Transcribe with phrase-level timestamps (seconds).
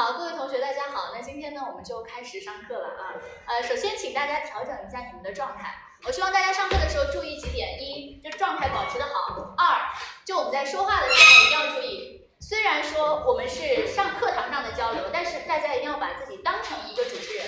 [0.00, 1.12] 好，各位同学，大家好。
[1.14, 3.20] 那今天呢，我们就开始上课了啊。
[3.44, 5.74] 呃，首先请大家调整一下你们的状态。
[6.06, 9.92] 我希望大家上课的时候注意几点：一，就状态保持的好；二，
[10.24, 12.26] 就我们在说话的时候一定要注意。
[12.40, 17.46] 虽然说我们是上课堂上的交流，但是大家一定要把自己当成一个主持人。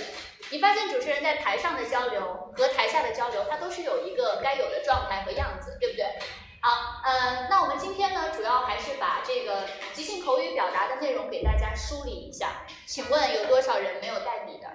[0.51, 6.05] 你发现主持人在台上的交流和台下的交流，它都是有一个该有的状态和样子，对不对？
[6.65, 12.63] 好，呃，那我们今天呢，主要还是把这个即兴口语表达的内容给大家梳理一下。
[12.87, 14.71] 请问有多少人没有带笔的？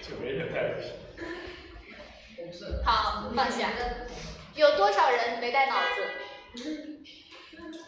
[0.00, 0.92] 就没人带笔。
[2.84, 3.70] 好，放下。
[4.54, 7.02] 有多少人没带脑子？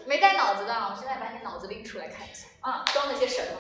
[0.05, 3.51] 没带脑子的，我现在把你脑子拎出来看一下啊，装了些什么？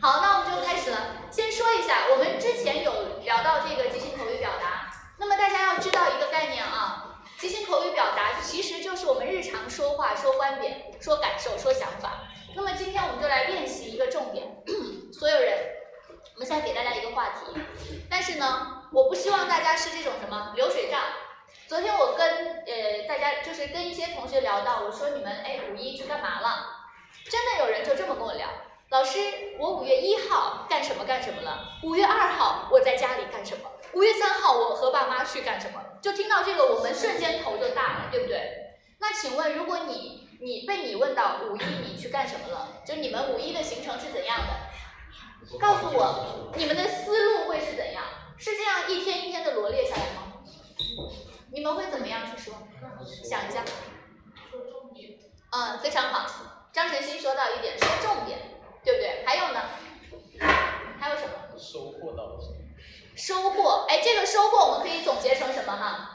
[0.00, 1.28] 好，那我们就开始了。
[1.30, 4.85] 先说一下，我们之前有聊到这个即兴口语表达，
[5.18, 12.28] 那么大家要知道一个概念啊，即兴口语表达其实就是我们日常说话、说观点、说感受、说想法。
[12.54, 14.46] 那么今天我们就来练习一个重点，
[15.12, 15.58] 所有人，
[16.34, 17.60] 我们现在给大家一个话题，
[18.10, 21.00] 但是呢，我不希望大家是这种什么流水账。
[21.66, 26.66] 昨天我跟呃大家就是跟一些同学聊到，我说你们哎五一去干嘛了？
[27.28, 28.48] 真的有人就这么跟我聊，
[28.90, 29.18] 老师
[29.58, 31.78] 我五月一号干什么干什么了？
[31.82, 33.70] 五月二号我在家里干什么？
[33.96, 35.80] 五月三号我和爸妈去干什么？
[36.02, 38.76] 就听到这个我们瞬间头就大了，对不对？
[38.98, 42.82] 那请问如果你你被你问到五一你去干什么了？
[42.86, 45.58] 就你们五一的行程是怎样的？
[45.58, 48.04] 告诉我你们的思路会是怎样？
[48.36, 50.44] 是这样一天一天的罗列下来吗？
[51.50, 52.52] 你们会怎么样去说？
[53.24, 53.64] 想一下。
[54.50, 55.18] 说重点。
[55.52, 56.68] 嗯，非常好。
[56.70, 59.24] 张晨曦说到一点，说重点，对不对？
[59.24, 59.60] 还有呢？
[61.00, 61.32] 还有什么？
[61.56, 62.55] 收获到了什么？
[63.16, 66.14] 收获，哎，这个收获我们可以总结成什么哈？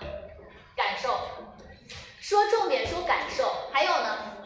[0.75, 1.17] 感受。
[2.19, 3.52] 说重点，说感受。
[3.73, 4.38] 还有呢？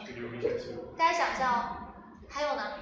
[0.98, 1.94] 大家想一下哦。
[2.30, 2.80] 还有呢？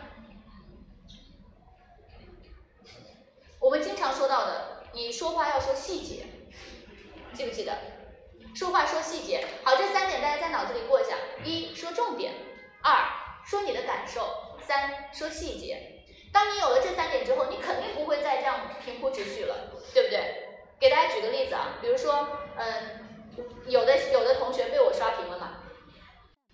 [3.60, 6.28] 我们经常说到的，你说话要说细节，
[7.34, 7.76] 记不记得？
[8.54, 12.34] 说话说细节，好，这三点大家在脑子里过一下：一说重点，
[12.84, 13.10] 二
[13.44, 15.93] 说你的感受，三说细节。
[16.34, 19.56] 当你有了这三点之后，你肯定不会再这样平铺直叙了，
[19.94, 20.50] 对不对？
[20.80, 22.28] 给大家举个例子啊，比如说，
[22.58, 22.66] 嗯，
[23.68, 25.52] 有的有的同学被我刷屏了嘛，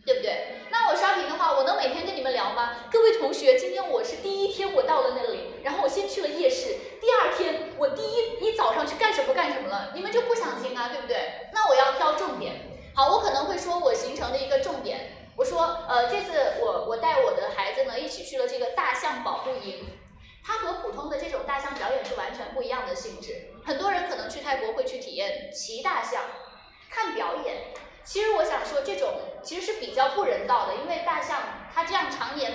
[0.06, 0.58] 对不对？
[0.70, 2.86] 那我刷屏的话，我能每天跟你们聊吗？
[2.92, 11.50] 各位同学，今天我是第一天我到了那里，然后我先去了夜市，第二天我第一一早上去干什么干什么了，你们就不想听啊，对不对？
[11.54, 12.54] 那我要挑重点。
[12.94, 15.19] 好，我可能会说我形成的一个重点。
[15.40, 19.88] 我说，呃，这次我我带我的孩子呢一起去了这个大象保护营，
[20.44, 23.54] 它和普通的这种大象表演是完全不一样的性质。
[23.66, 26.24] 很多人可能去泰国会去体验骑大象、
[26.90, 27.68] 看表演。
[28.04, 31.42] 其实我想说，这种其实是比较不人道的，因为大象
[31.74, 32.52] 它这样常年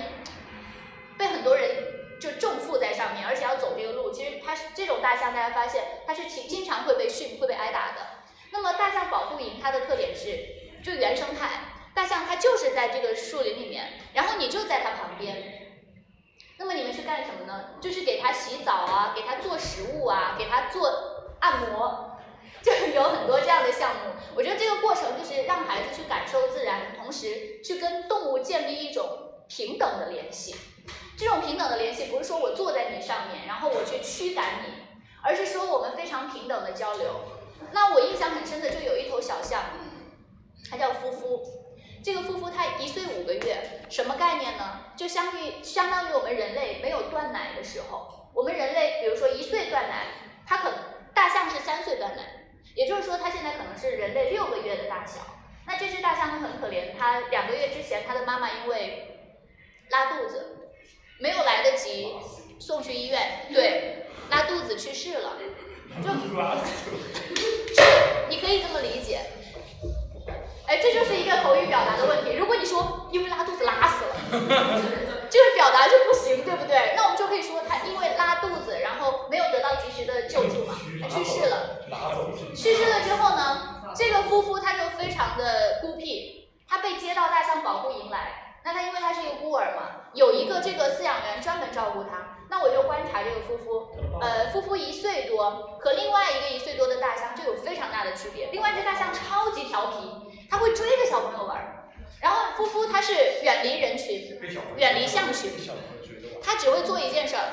[1.17, 8.01] 被很多人就重负在上面，而且要走这个路，其实它是这种大象，大家发现它是经经常会被训、会被挨打的。
[8.51, 10.37] 那么大象保护营它的特点是
[10.83, 11.49] 就原生态。
[11.95, 15.61] 大象它就是在这个树林里面，然后你就在它旁边。
[16.57, 17.71] 那么你们去干什么呢？
[17.81, 22.17] 就是给它洗澡啊，给它做食物啊，给它做按摩，
[22.61, 24.11] 就是有很多这样的项目。
[24.35, 30.55] 我觉得这个过程就是让孩子去感受自然，同时去跟动物建立一种平等的联系。
[31.17, 34.73] 这种平等的联系不是说我坐在你上面，然后我去驱赶你，
[35.23, 37.21] 而是说我们非常平等的交流。
[37.71, 39.61] 那我印象很深的就有一头小象，
[40.69, 41.54] 它叫夫夫。
[42.05, 44.81] 这个夫妇他一岁五个月，什么概念呢？
[44.95, 50.05] 就相当于相当于我们人类没有断奶的时候，我们人类比如说一岁断奶，
[50.45, 50.71] 它可
[51.15, 52.21] 大象是三岁断奶，
[52.75, 55.21] 也就是说它现在可能是人类六个月的大小。
[55.65, 59.17] 那这只大象很可怜，它两个月之前它的妈妈因为
[59.89, 60.57] 拉肚子，
[61.19, 62.13] 没有来得及
[62.59, 65.37] 送去医院，对，拉肚子去世了。
[66.03, 66.09] 就，
[68.29, 69.21] 你可以这么理解。
[70.67, 72.35] 哎，这就是一个口语表达的问题。
[72.35, 74.15] 如果你说因为拉肚子拉死了，
[75.29, 76.93] 这 个表达就不行，对不对？
[76.95, 81.81] 那我们就可以说他因为拉肚子，然后没有得到及时的救助嘛，他去世了。
[82.55, 88.41] 去世了之后呢，这个夫妇他就非常的孤僻，他被接到大象保护营来。
[88.63, 92.37] 那他因为他是一个孤儿嘛，有一个这个饲养员专门照顾他。
[92.49, 93.87] 那我就观察这个夫妇，
[94.19, 98.49] 呃，夫妇一岁多，和另外一个一岁多的大象就有非常大的区别。
[98.51, 100.31] 另外，这大象超级调皮。
[100.49, 101.87] 他会追着小朋友玩，
[102.21, 104.39] 然后夫妇他是远离人群，
[104.77, 105.51] 远离象群，
[106.41, 107.43] 他只会做一件事儿，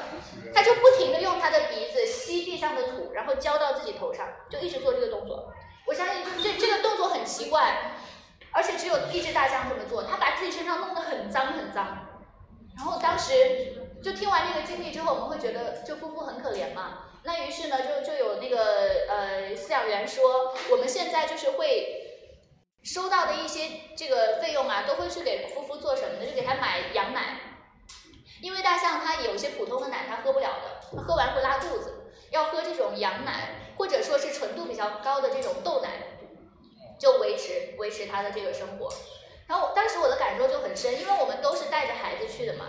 [0.54, 5.52] 他就不停的用他的鼻子吸地上的土，然后浇到自己头上，就一直做这个动作。
[5.86, 7.92] 我相信，就这这个动作很奇怪，
[8.52, 12.08] 而且只有一只大象这么做，他把自己身上弄得很脏很脏。
[12.76, 13.32] 然后当时
[14.02, 17.08] 就听完这个经历之后，我们会觉得就夫妇很可怜嘛。
[17.24, 18.64] 那于是呢，就就有那个
[19.08, 22.01] 呃饲养员说，我们现在就是会
[22.82, 26.26] 收到的一些这个费用啊，都会去给夫妇做什么呢？
[26.26, 27.38] 就给他买羊奶，
[28.40, 35.90] 因为大象它有些普通的奶它喝不了的，它喝完会拉肚子，要喝这种羊奶，或者说是纯度比较高的这种豆奶，
[36.98, 38.92] 就维持维持它的这个生活。
[39.46, 42.66] 然后当时我的感受就很深，因为我们都是带着孩子去的嘛，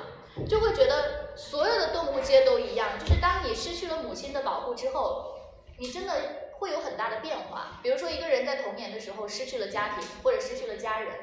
[0.47, 5.32] 就会觉得所有的动物界都一样，就是当你失去了母亲的保护之后，
[5.77, 6.13] 你真的
[6.59, 7.79] 会有很大的变化。
[7.81, 11.13] 比如说一个人在童年的时候失去了家庭或者失去了家人，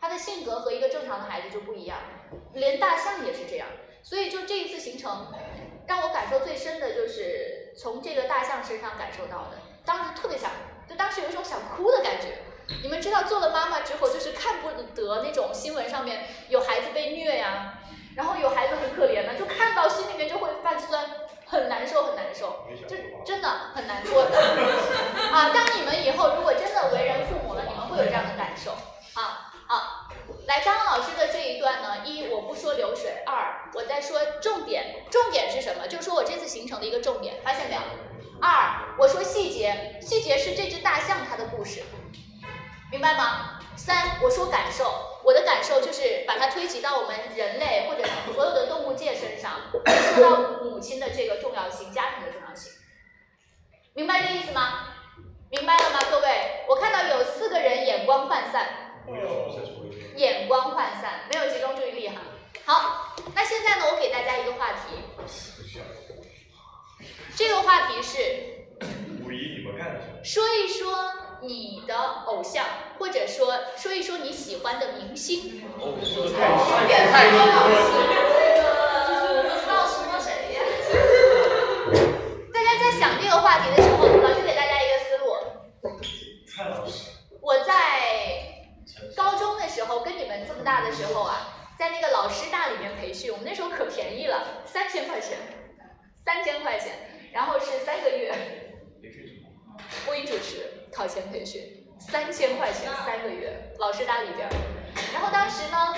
[0.00, 1.98] 他的性格和一个正常的孩子就不一样，
[2.54, 3.68] 连大象也是这样。
[4.02, 5.32] 所以就这一次行程，
[5.86, 10.50] 让我感受最深的就是从这个大象身上感受到的，当时特别想，
[10.88, 12.38] 就当时有一种想哭的感觉。
[12.82, 17.80] 你们知道做了妈妈之后，就是看不得那种新闻上面有孩子被虐呀，
[18.16, 21.04] 然后有孩子很可怜的，就看到心里面就会泛酸，
[21.46, 24.38] 很难受很难受，就真的很难过的
[25.32, 25.50] 啊！
[25.54, 28.72] 当你们以后如果真的为人父母了，你们会有这样的感受
[29.14, 30.08] 啊好，
[30.46, 35.86] 来张老师的这一段呢，一我不说流水，二我在说重点，重点是什么？
[35.86, 37.80] 就是说我这次行程的一个重点，发现没有？
[38.42, 41.82] 二我说细节，细节是这只大象它的故事。
[42.90, 43.60] 明白吗？
[43.76, 44.92] 三，我说感受，
[45.24, 48.02] 我的感受就是把它推及到我们人类或者
[48.32, 49.70] 所有的动物界身上，
[50.14, 52.72] 说到母亲的这个重要性，家庭的重要性，
[53.94, 54.88] 明白这意思吗？
[55.50, 56.64] 明白了吗，各位？
[56.68, 59.02] 我看到有四个人眼光涣散，
[60.16, 62.22] 眼光涣散，没有集中注意力哈。
[62.64, 65.02] 好，那现在呢，我给大家一个话题，
[67.36, 68.18] 这个话题是，
[69.22, 70.24] 五一你们干什么？
[70.24, 71.29] 说一说。
[71.42, 71.96] 你的
[72.26, 72.64] 偶像，
[72.98, 75.62] 或者说说一说你喜欢的明星。
[75.78, 76.40] 哦，说的太
[77.10, 77.52] 太多了。
[79.42, 80.60] 不知道说谁呀？
[82.52, 85.24] 大家在想这个话题的时候，老师给大家一个思路。
[86.46, 87.10] 蔡老师。
[87.40, 87.72] 我在
[89.16, 95.38] 高中的时候，跟你们这么大的时候啊，在那个老师大里面培训，我们那时候可便宜了，三千块钱，
[96.24, 96.92] 三千块钱，
[97.32, 98.34] 然后是三个月。
[100.04, 100.79] 播音主持。
[100.92, 104.52] 考前培训三千块钱三个月，老师大里边儿。
[105.12, 105.94] 然后当时呢，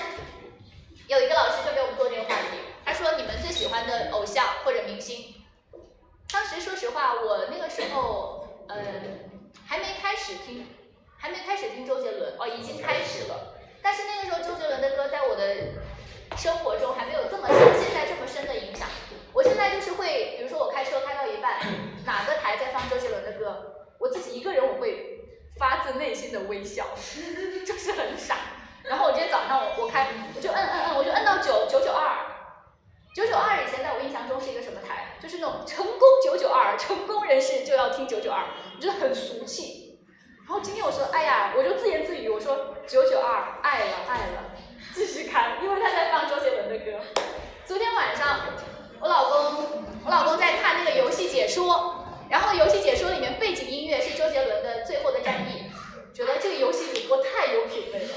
[1.07, 5.33] 有一个老师就给我们做这个话题，他说你们最喜欢的偶像或者明星。
[6.31, 8.75] 当时说实话，我那个时候呃
[9.65, 10.67] 还没开始听，
[11.17, 13.55] 还没开始听周杰伦哦，已经开始了。
[13.81, 15.55] 但是那个时候周杰伦的歌在我的
[16.37, 18.87] 生活中还没有这么像现在这么深的影响。
[19.33, 21.59] 我现在就是会，比如说我开车开到一半，
[22.05, 23.72] 哪个台在放周杰伦的歌？
[24.03, 25.21] 我自己一个人，我会
[25.57, 26.87] 发自内心的微笑，
[27.65, 28.35] 就是很傻。
[28.83, 32.19] 然后我今天早上我我开，我就摁摁摁，我就摁到九九九二，
[33.15, 35.15] 九九二以前在我印象中是一个什么台？
[35.21, 38.43] 就是那种成功九九二，成功人士就要听九九二，
[38.75, 40.01] 我觉得很俗气。
[40.45, 44.51] 然后今天我说，哎呀，我就自言自语，我说九九二爱了爱了，
[44.93, 46.99] 继续开，因为他在放周杰伦的歌。
[47.63, 48.41] 昨天晚上
[48.99, 52.02] 我老公我老公在看那个游戏解说。
[52.33, 55.69] 然后游戏解说里面背景音乐是周杰伦的《最后的战役》，
[56.17, 58.15] 觉得这个游戏主播太有品味了。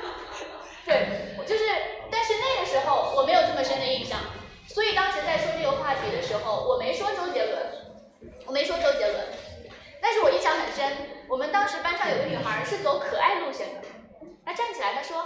[0.86, 1.64] 对，就是，
[2.10, 4.18] 但是那个时候我没有这么深的印象，
[4.66, 9.26] 所以当时在说这个话题的时候，我没说周杰伦，我没说周杰伦，
[10.00, 10.90] 但是我印象很深。
[11.28, 13.82] 我们当时班上有个女孩是走可爱路线的，
[14.42, 15.22] 她站起来她说：“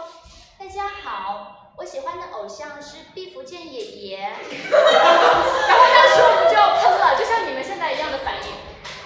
[0.58, 8.48] 大家好。”我喜欢的偶像是毕福剑爷爷， 然后当时我们就要喷了，就像你们现在一样的反应，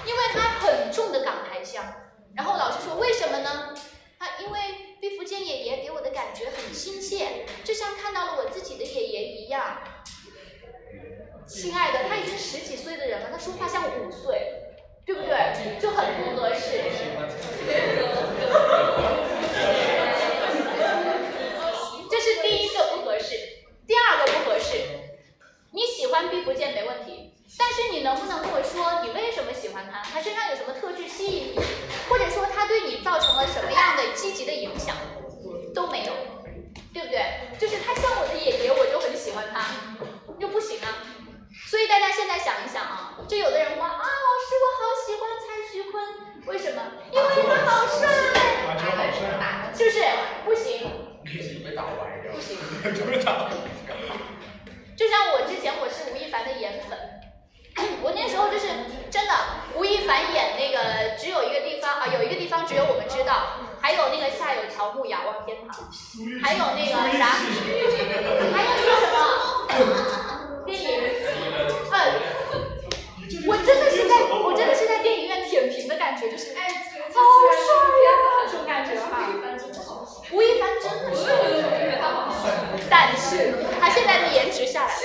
[0.04, 1.82] 因为他很重的港台腔。
[2.36, 3.74] 然后老师说为什么呢？
[4.18, 4.58] 他因为
[5.00, 9.78] 毕福剑爷爷给我的感觉很亲切，就像看到了我自己的爷爷一样。
[11.46, 14.52] 亲爱的，他已经十几岁的人了，他说话像五岁，
[15.06, 15.78] 对不对？
[15.80, 16.82] 就很不合适。
[22.28, 23.34] 是第一个不合适，
[23.86, 24.76] 第二个不合适。
[25.72, 30.02] 你喜欢毕福剑没问题，但是你能不能跟我说你为什么喜欢他？
[30.02, 31.60] 他身上有什么特质吸引你？
[32.08, 34.94] 或者说他对你造成了什么样的积极的影响？
[35.74, 36.12] 都没有，
[36.92, 37.22] 对不对？
[37.58, 39.64] 就是他像我的爷爷，我就很喜欢他，
[40.38, 41.04] 就不行啊。
[41.66, 46.02] 所以大家现在想一想啊，就有的人说啊，老师我好喜欢蔡徐坤，
[46.46, 46.82] 为什么？
[47.10, 48.08] 因为他好帅，
[49.74, 50.02] 是不是？
[50.44, 51.07] 不行。
[51.64, 51.90] 被打歪
[52.32, 52.56] 不行，
[52.94, 53.50] 就是打。
[54.96, 56.98] 就像我之前我是吴亦凡的颜粉，
[58.02, 58.66] 我那时候就是
[59.10, 59.34] 真的，
[59.76, 65.88] 吴亦凡演那个只有一个地方啊，有一个地方只有我们知道，还还有那个下有乔木仰望天堂，
[66.42, 67.40] 还有那个啥，还
[68.64, 69.16] 有那个什么
[70.68, 70.86] 电影，
[71.90, 71.96] 呃，
[73.46, 77.18] 我真的是在，我真的是在电影院舔屏的感觉，就是哎，好帅
[78.04, 78.10] 呀，
[78.50, 79.24] 这种感觉哈。
[80.30, 81.24] 吴亦凡真的是，
[82.90, 84.98] 但是他现在的颜值下来了，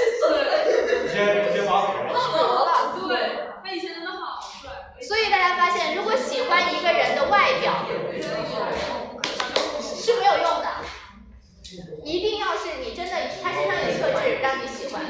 [1.07, 2.13] 先先发财了。
[2.13, 2.93] 了。
[3.07, 3.11] 对，
[3.63, 4.71] 他以前真的好帅。
[5.01, 7.85] 所以大家发现，如果喜欢一个人的外表
[9.81, 10.67] 是没有用的，
[12.03, 13.11] 一定要是你真的
[13.41, 15.01] 他身上有特质让你喜欢。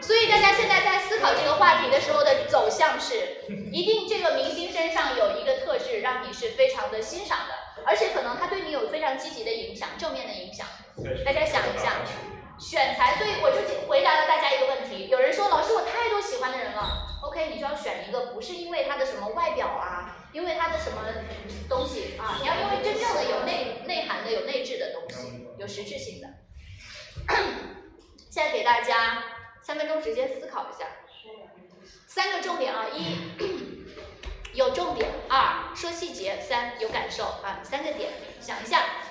[0.00, 7.54] 所以大家现在在思考这个话题的时候的走向是，一定这个明星身上有一个特质让你是非常的欣赏的，
[7.86, 10.66] 而且可能他对你有非常积极的影响，正面的影响。
[11.24, 12.02] 大家想一下，
[12.58, 15.08] 选材，所以我就回答了大家一个问题。
[15.08, 21.02] 有人说，老师我太多喜欢的人了，OK，你就要选一个不是因为他的什么外表啊，因为他的什么
[21.68, 26.28] 东西啊，你要因为真正的有内内涵的、有内置的东西，有实质性的。
[28.30, 29.22] 现在给大家
[29.62, 30.86] 三分钟时间思考一下，
[32.06, 33.18] 三个重点啊：一
[34.52, 39.01] 有重点，二说细节，三有感受啊，三个点，想一下。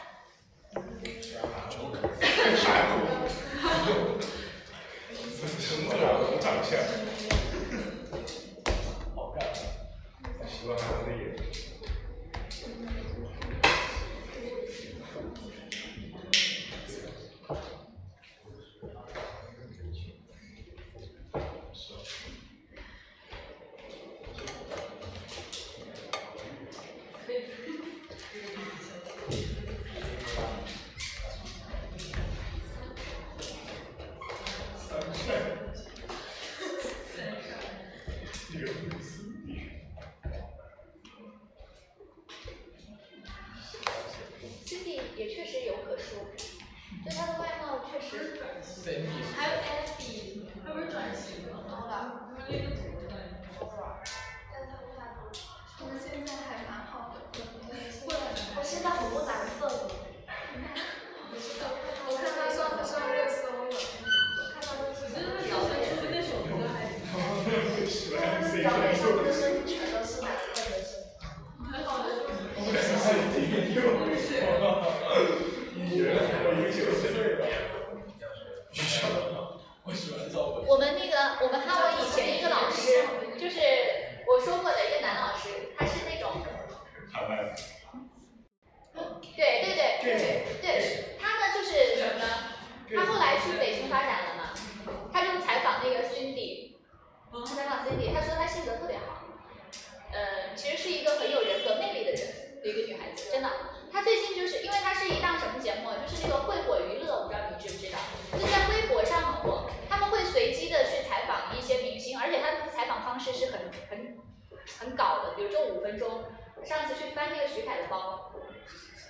[114.82, 116.26] 很搞的，比如说五分钟，
[116.66, 118.34] 上次去翻那个徐凯的包，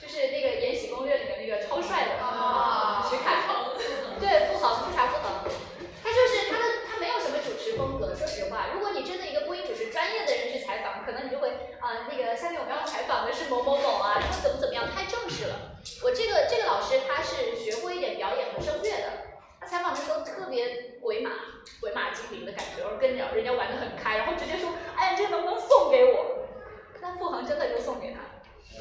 [0.01, 3.47] 就是那个《延禧攻略》里面那个超帅的啊徐凯，
[4.19, 5.47] 对，不好，不查不好，
[6.03, 11.49] 他就是他的他没有什么主持风格，说实话，如果你真的一个播音主持专业的人去采访，可能你就会
[11.79, 15.71] 啊、那个下面我们要采访的是某某某啊，他怎么怎么样，太正式了。
[16.03, 19.30] 我这个这个老师他是学过一点表演和声乐的，他
[19.71, 21.31] 采访的时候特别鬼马
[21.79, 26.49] 鬼马精灵的感觉，然后跟着人家玩的很开，然后直接说，哎呀，这个能不能送给我？
[26.99, 28.19] 那付恒真的就送给他。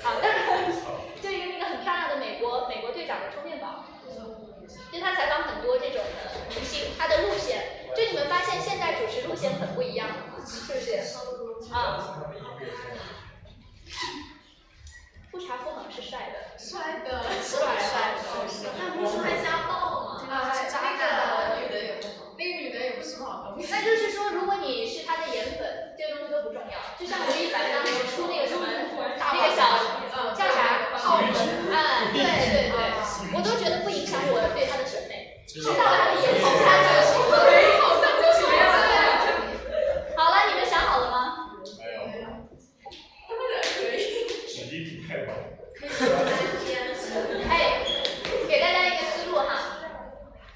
[0.02, 0.32] 啊，但
[0.66, 0.80] 是，
[1.22, 3.84] 就一个那个很漂亮的美国美国队长的充电宝，
[4.90, 10.44] 就他采访很多这种的明星，他的路线，就你们发现现在主持路线很不一样了吗？
[10.44, 10.96] 是不是？
[11.72, 12.26] 啊，
[15.30, 18.74] 富察傅恒是帅的，帅的，帅帅的。
[18.74, 20.26] 但不是还家暴吗？
[20.28, 23.54] 啊，渣男，女的也不好，那个女的也不是不好的。
[23.70, 26.74] 那就是说，如果你是他的颜粉，这个东西都不重要。
[26.98, 29.62] 就像吴亦凡当时出那个什么那个小
[30.18, 31.30] 嗯叫啥浩文，
[31.70, 32.74] 啊，对对对，
[33.30, 38.66] 我都觉得不影响我对他的审美，知道他的颜值，他的性格没有，那就什么样
[40.18, 41.54] 好了，你们想好了吗？
[41.78, 42.26] 没有，
[43.28, 44.99] 他们人可以。
[45.10, 45.32] 实力比太高。
[47.50, 47.82] 哎，
[48.46, 49.82] 给大家一个思路哈。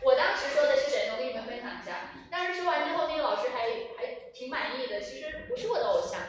[0.00, 1.11] 我当时说的是谁？
[1.11, 2.12] 我跟你们分享一下。
[2.30, 3.66] 当时说完之后，那个老师还
[3.99, 5.00] 还挺满意的。
[5.00, 6.20] 其实不是我的偶像，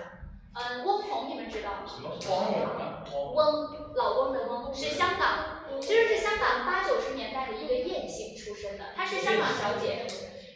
[0.55, 1.85] 嗯，翁虹你们知道吗？
[1.85, 3.03] 什么汪某啊？
[3.13, 10.07] 翁，老翁的翁，是香港，其实是香港八九十年代的一个艳星出身的，她是香港小姐。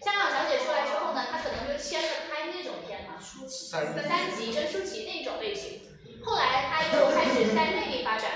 [0.01, 5.81] 香港小姐出来之后呢，她可能就签了拍那种片嘛，三三级跟舒淇那种类型。
[6.23, 8.29] 后来他又开始在内地发展。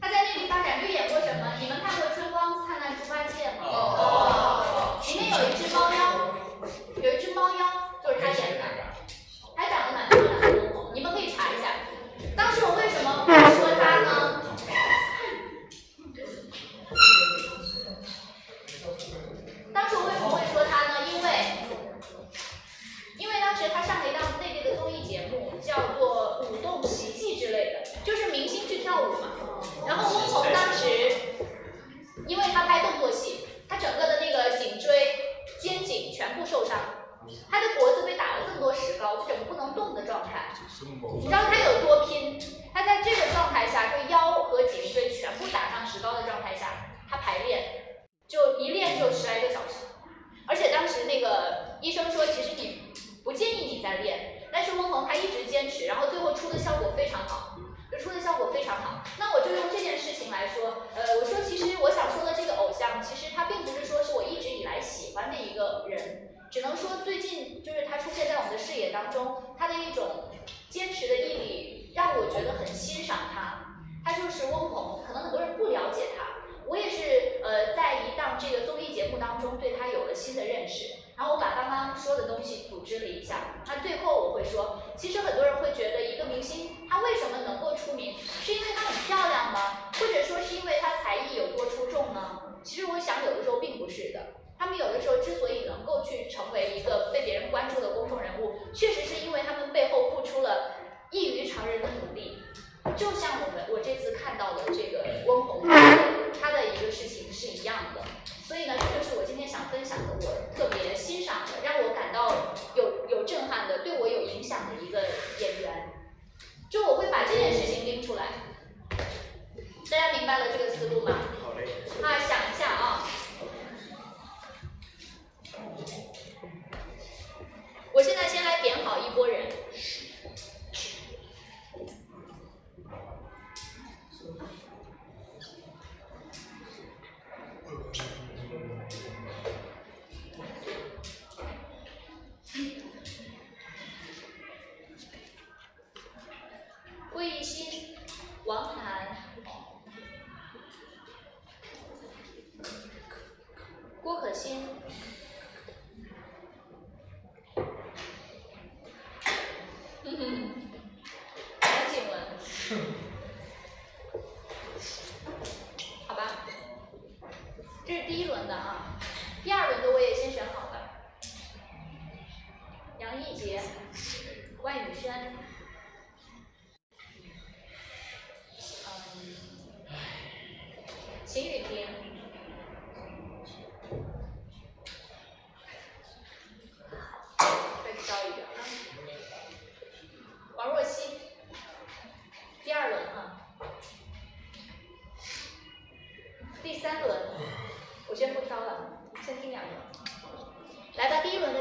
[0.00, 0.59] 他在内地发展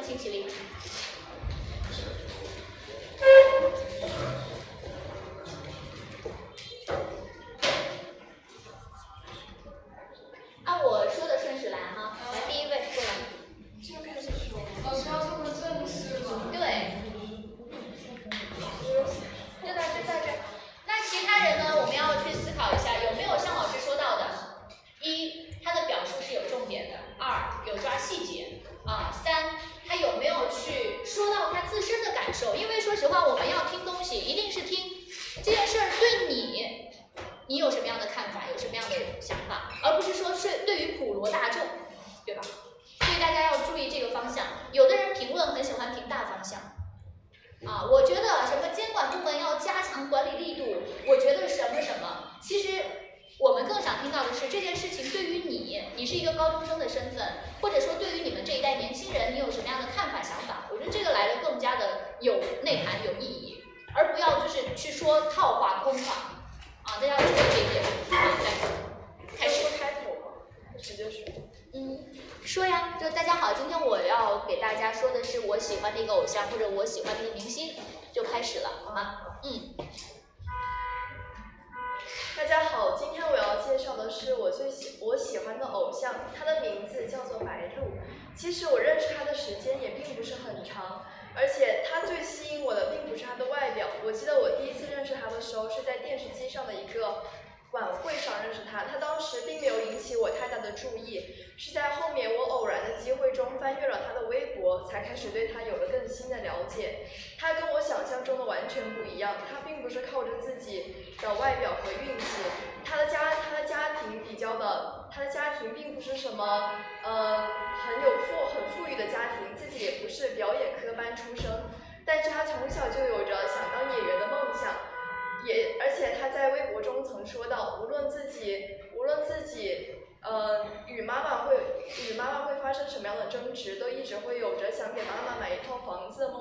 [0.09, 0.43] 冰淇淋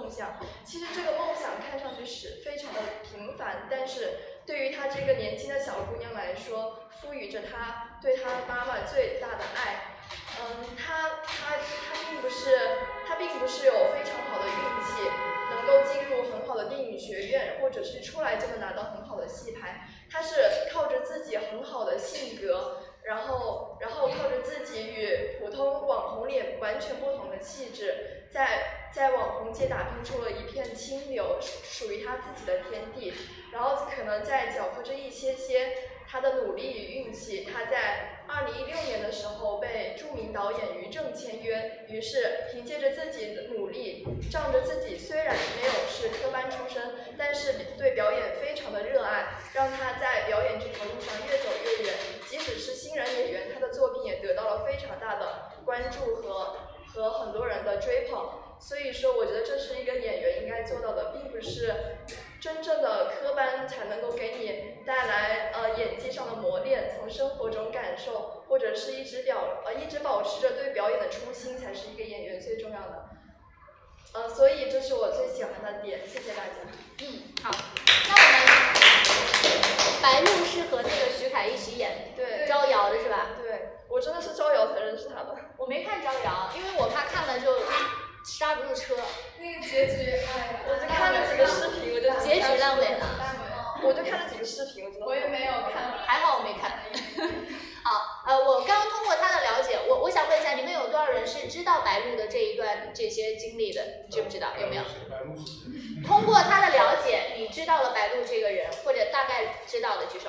[0.09, 0.37] 梦想。
[0.65, 9.99] 其实这个梦想看上去是非常的平凡，但是对于她这个年轻的小姑娘来说，赋予着她对她妈妈最大的爱。
[10.41, 12.59] 嗯，她她她并不是，
[13.07, 15.11] 她并不是有非常好的运气。
[15.51, 20.35] 能够进入很好的电影学院，或者是出来就能拿到很好的戏牌，她是
[20.71, 33.15] 靠着自己很好的性格，然后，然后靠着自己与普通网红脸完全不同的气质，在在网红界打拼出了一片清流，属于他自己的天地。
[33.51, 35.73] 然后可能在搅和着一些些
[36.11, 51.95] 他的努力与运气，他在二零一六年的时候被著名导演于正签约，于是凭借着自己的努力，仗着自己虽然没有是科班出身，但是对表演非常的热爱，让他在表演这条路上越走越远。
[52.27, 58.48] 即使是新人演员，他的作品也得到了非常大的关注和和很多人的追捧。
[58.61, 61.75] 所以说，我觉得这是一个演员应该做到的，并不是。
[62.41, 73.09] 真正的科班才能够给你带来呃演技上的磨练，从生活中感受，或者是一直表呃一直保持着对表演的初心，才是一个演员最重要的。
[74.15, 76.53] 呃，所以这是我最喜欢的点，谢谢大家。
[77.01, 77.51] 嗯，好，
[78.09, 83.31] 那我们白鹿是和那个徐凯一起演对招摇的是吧？
[83.43, 85.37] 对，我真的是招摇才认识他的。
[85.57, 87.53] 我没看招摇，因为我怕看了就
[88.29, 88.95] 刹不住车。
[89.39, 93.07] 那个结局，哎，我就看了几个视频，我就结局烂尾了。
[93.81, 96.83] 我就看了几个视频，我觉得我也没有看，还好我没看。
[97.83, 103.83] 好，呃，我刚刚通过他的了解，我我想问一下，你们有多少人是知道白鹿的这一段这些经历的？
[104.11, 104.49] 知不知道？
[104.61, 104.83] 有没有？
[106.07, 110.29] 通过他的了解，你知道了白鹿这个人，或者大概知道的举手。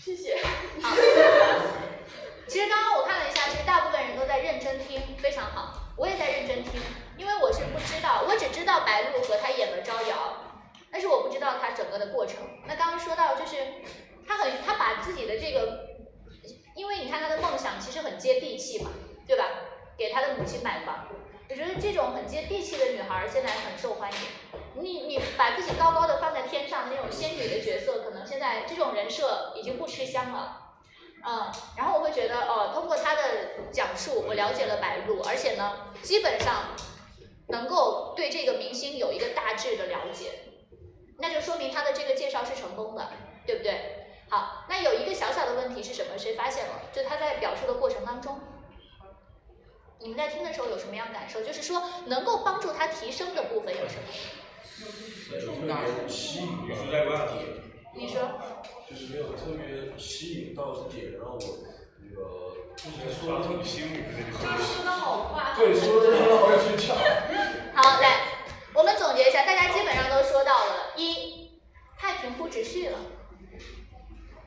[0.00, 0.41] 谢谢。
[5.96, 6.80] 我也在认真听，
[7.16, 10.36] 因为我是不知道，我只知道白鹿和他演了招摇，
[10.90, 12.38] 但是我不知道他整个的过程。
[12.66, 13.56] 那刚刚说到就是
[14.26, 15.86] 他很他把自己的这个，
[16.74, 18.90] 因为你看他的梦想其实很接地气嘛，
[19.26, 19.44] 对吧？
[19.96, 21.06] 给他的母亲买房，
[21.48, 24.18] 我觉得这种很接地气的女孩现在很受欢迎。
[24.74, 30.61] 你你把自己高高的放在天上那种仙女的角色，可能现在这种人设已经不吃香了。
[31.24, 33.22] 嗯，然后我会觉得，哦，通过他的
[33.70, 36.74] 讲述，我了解了白鹿，而且呢，基本上
[37.48, 40.32] 能够对这个明星有一个大致的了解，
[41.18, 43.08] 那就说明他的这个介绍是成功的，
[43.46, 44.08] 对不对？
[44.30, 46.18] 好，那有一个小小的问题是什么？
[46.18, 46.82] 谁发现了？
[46.92, 48.40] 就他在表述的过程当中，
[50.00, 51.40] 你们在听的时候有什么样感受？
[51.42, 54.08] 就是说，能够帮助他提升的部分有什么？
[57.94, 58.22] 你说。
[58.92, 61.38] 就是没有特别吸引到的点，让我
[61.96, 64.62] 那个就是说到你心里的那个。
[64.62, 65.54] 说的好快。
[65.56, 66.92] 对，说的说的好有技巧。
[67.72, 68.20] 好，来，
[68.74, 71.58] 我们总结一下，大家基本上都说到了，一，
[71.98, 72.98] 太平铺直叙了，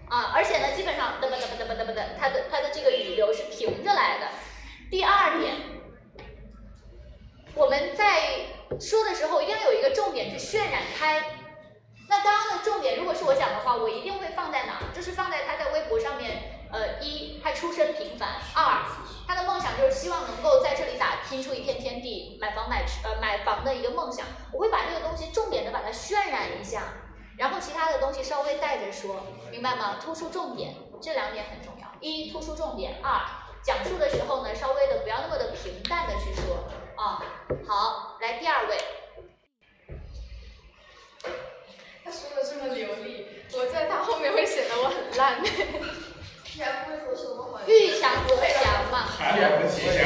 [0.09, 4.27] 啊，而且呢，基本上嘚啵嘚啵嘚啵嘚啵的，它的它的这个语流是平着来的。
[4.91, 5.55] 第二点，
[7.55, 8.45] 我们在
[8.79, 11.34] 说的时候一定要有一个重点去渲染开。
[12.15, 14.79] 那刚刚的重点，如果是我讲的话，我一定会放在哪？
[14.95, 18.85] 就是放在他在微博上面，呃，一，他出身平凡；二，
[19.27, 24.25] 他的梦想就是希望能够在这里打拼出一片天地，买房买车，呃，买房的一个梦想。
[24.53, 26.83] 我会把这个东西重点的把它渲染一下，
[27.37, 29.17] 然后其他的东西稍微带着说，
[29.51, 29.97] 明白吗？
[30.01, 31.87] 突出重点，这两点很重要。
[31.99, 33.19] 一，突出重点；二，
[33.61, 36.63] 讲述的时候呢，稍微的不要那么的平淡的去说
[36.95, 37.21] 啊。
[37.67, 38.77] 好，来第二位。
[42.05, 45.41] 他说的这么流利，我在他后面会显得我很烂。
[45.41, 47.61] 你还不会说什么话？
[47.65, 49.07] 遇强则强嘛。
[49.07, 50.05] 还两个提前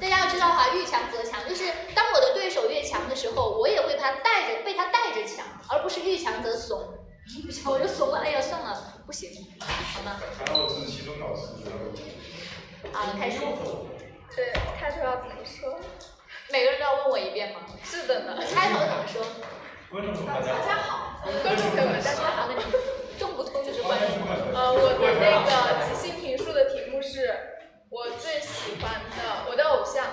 [0.00, 1.64] 大家要知道哈，遇强则强，就是
[1.94, 6.94] 当我的对手越强的时候，我也会他带着被他带着强，而不是遇强则怂。
[7.66, 10.20] 我就怂了，哎呀，算了，不行，好吗？
[10.38, 11.48] 还好我是期中考试。
[12.92, 13.40] 好，开始。
[14.34, 15.80] 对，开头要怎么说。
[16.52, 17.60] 每个人都要问我一遍吗？
[17.82, 18.36] 是的呢。
[18.54, 19.26] 开头怎么说？
[19.90, 21.05] 观众朋友大家好。
[21.22, 22.48] 观众朋友们，大家好。
[22.48, 22.62] 那你
[23.18, 24.08] 中不通就是观众。
[24.54, 25.50] 呃，我的那个
[25.88, 27.34] 即兴评述的题目是
[27.88, 30.04] 我最喜欢的我的偶像，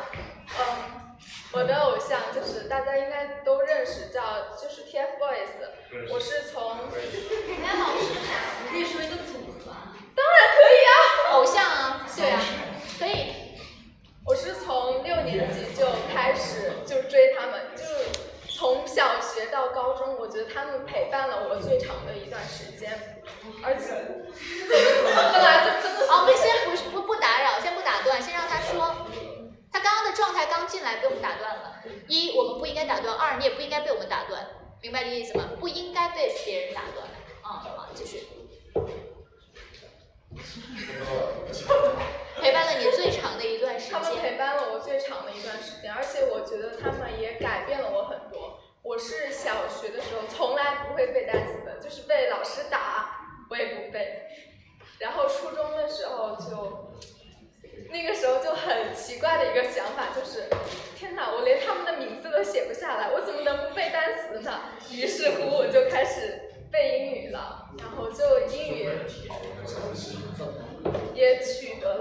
[0.60, 1.18] 嗯，
[1.54, 4.22] 我的偶像就是大家应该都认识，叫
[4.62, 6.12] 就是 TFBOYS。
[6.12, 6.78] 我是从。
[6.94, 9.94] 人家老师喊，你可以说一个组合啊。
[10.16, 10.94] 当然可以啊，
[11.38, 12.40] 偶像啊，对啊，
[13.00, 13.34] 可以。
[14.26, 17.84] 我是从六年级就开始就追他们，就
[18.54, 23.24] 从小学到高中，我觉得他们陪伴了我最长的一段时间，
[23.64, 23.92] 而且
[25.34, 25.72] 后来就。
[26.08, 29.08] 好，我们先不不不打扰，先不打断，先让他说。
[29.72, 31.82] 他刚刚的状态刚进来被我们打断了。
[32.08, 34.46] 一，我们不应该打断；二，你也不应该被我们打断，
[34.82, 35.46] 明白这意思吗？
[35.60, 37.08] 不应该被别人打断。
[37.44, 38.28] 嗯，好，继续。
[42.42, 43.94] 陪伴了你最长的一段时间。
[43.94, 48.60] 他们陪伴了我最长的一段时间，而且我觉得他们也改变了我很多。
[48.82, 54.24] 我是小学的时候从来不会背单词的，就是被老师打我也不背。
[55.00, 56.92] 然后初中的时候就，
[57.90, 60.50] 那个时候就很奇怪的一个想法就是，
[60.98, 64.62] 天哪，我连他们的名字都写不下来，我怎么能不背单词呢？
[64.92, 66.42] 于是乎我就开始
[66.72, 68.90] 背英语了，然后就英语。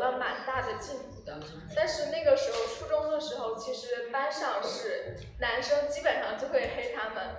[0.03, 1.39] 了蛮大的进步的，
[1.77, 7.37] 但是那个时候初中的时候，其实班上是男生基本上就会黑他们，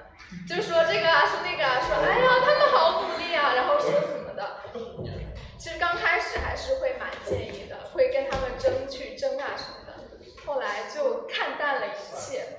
[0.47, 4.61] 就说这个啊，说那个啊，说哎呀他们好努力啊，然后说什么的。
[5.57, 9.93] 其实刚开始还是会蛮介意的，会跟他们争去争啊什么的，
[10.45, 12.57] 后来就看淡了一切。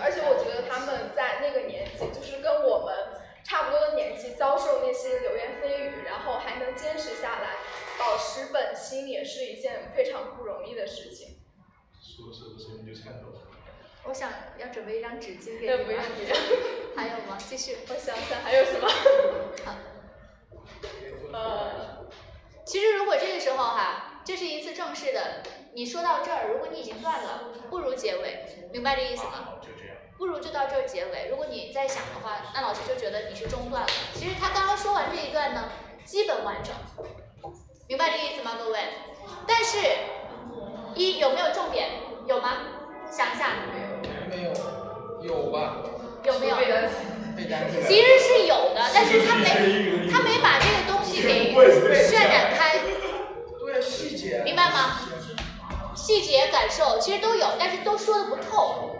[0.00, 3.23] 而且我觉得他们在那个年纪，就是跟我们。
[3.44, 7.56] 差不多的年纪遭受那些流言蜚语，然后还能坚持下来，
[7.98, 11.36] 保持本心，也是一件非常不容易的事情。
[12.00, 13.42] 说着说着你就颤抖了。
[14.04, 15.66] 我想要准备一张纸巾给你。
[16.96, 17.38] 还有吗？
[17.38, 17.78] 继续。
[17.88, 18.88] 我想想还有什么。
[19.64, 19.74] 好。
[21.32, 22.06] 呃，
[22.64, 25.42] 其实如果这个时候哈，这是一次正式的，
[25.74, 29.58] 你说到这儿，如果你已经断了，不如结尾，明白这意思吗？
[30.16, 31.28] 不如就到这儿结尾。
[31.30, 33.88] 如果你再想的话，那老师就觉得你是中断了。
[34.14, 35.64] 其实他刚刚说完这一段呢，
[36.04, 36.74] 基本完整，
[37.88, 38.78] 明白这意思吗，各位？
[39.46, 39.78] 但是，
[40.94, 41.88] 一有没有重点？
[42.26, 42.58] 有吗？
[43.10, 43.50] 想一下。
[44.28, 44.52] 没有。
[45.22, 45.76] 有吧？
[46.22, 46.56] 有没有？
[47.34, 51.52] 其实是有的，但是他没他没把这个东西给
[52.06, 52.78] 渲染开。
[53.58, 54.42] 对细节。
[54.44, 55.00] 明白吗？
[55.96, 58.93] 细节感受其实都有，但是都说的不透。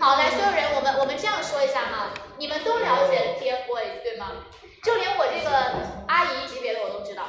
[0.00, 2.08] 好，来，所有人，我们我们这样说一下哈，
[2.38, 4.46] 你们都了解 TFBOYS 对吗？
[4.82, 5.50] 就连我这个
[6.08, 7.24] 阿姨级别的我都知道。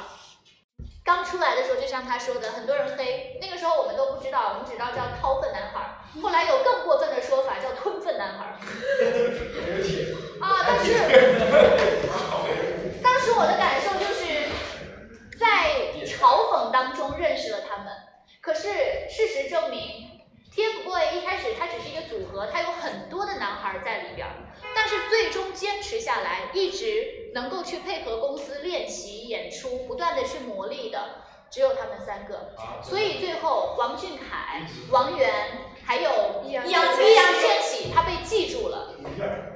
[1.04, 5.98] 刚出来的时候，就像他说的，很多人黑，那个时候我们都不知道，我们只知道叫掏粪男孩。
[6.22, 8.56] 后来有更过分的说法，叫吞粪男孩。
[10.40, 10.94] 啊，但是
[13.02, 14.48] 当时我的感受就是
[15.38, 17.92] 在嘲讽当中认识了他们，
[18.40, 18.62] 可是
[19.10, 20.08] 事实证明。
[20.54, 24.28] TFBOYS 一开始它只是一个组合，它有很多的男孩在里边，
[24.76, 32.54] 但是最终坚持下来，一直能够去配合公司练习演出，不断的去磨砺的，只有他们三个。
[32.82, 35.30] 所以最后王俊凯、王源
[35.82, 38.94] 还有易烊千玺，他被记住了。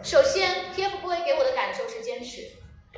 [0.03, 2.53] 首先，TFBOYS 给我的感受是坚持。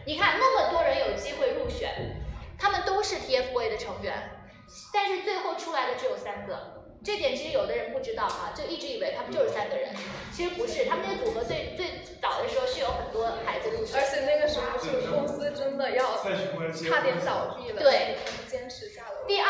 [0.06, 2.22] 你看那么多人有机会入选，
[2.56, 4.46] 他们都是 TFBOYS 的成员，
[4.94, 6.77] 但是最后出来的只有三个。
[7.04, 9.88] 这点其实有的人不知道啊，就一直以为他们就是三个人，
[10.32, 11.86] 其实不是，他们那个组合最最
[12.20, 19.08] 早的时候是有很多孩子入选，而且那个时候是公司真的要差点倒闭了，对，坚持下来。
[19.26, 19.48] 第二，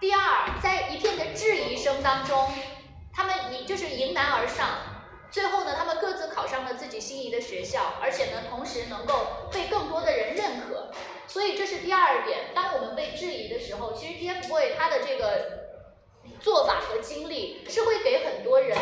[0.00, 2.48] 第二，在一片的质疑声当中，
[3.12, 4.68] 他们迎就是迎难而上，
[5.30, 10.92] 最后呢，他们各自考上了自己心仪的学校，而且呢，同时能够被更多的人认可，
[11.26, 12.52] 所以这是第二点。
[12.54, 15.65] 当我们被质疑的时候，其实 TFBOYS 他的这个。
[16.46, 18.78] 做法和经历是会给很多人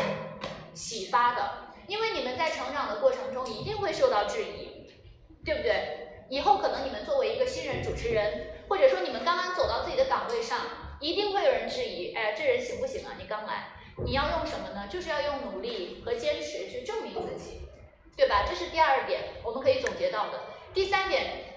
[0.74, 4.92] 启发的，因为你们在成长的过程中一定会受到质疑，
[5.46, 6.27] 对不对？
[6.29, 10.59] 以后可能你们作为一个新人主持人，或者说你们刚刚走到自己的岗位上，
[11.00, 13.16] 一定会有人质疑，哎，这人行不行啊？
[13.18, 13.68] 你刚来，
[14.05, 14.87] 你要用什么呢？
[14.92, 17.62] 就是要用努力和坚持去证明自己，
[18.14, 18.44] 对吧？
[18.46, 20.38] 这是第二点，我们可以总结到的。
[20.74, 21.57] 第三点，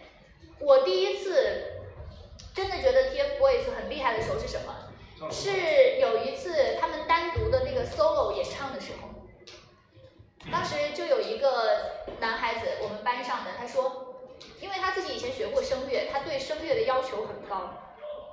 [0.62, 1.84] 我第一次
[2.56, 4.74] 真的觉得 TFBOYS 很厉害的时候是什么？
[5.32, 9.10] 是有一次他们单独的那个 solo 演唱的时候，
[10.52, 14.16] 当时就有一个男孩子，我们班上的，他说，
[14.62, 17.74] 因为他自己以前学过声乐，他对声乐的要求很高，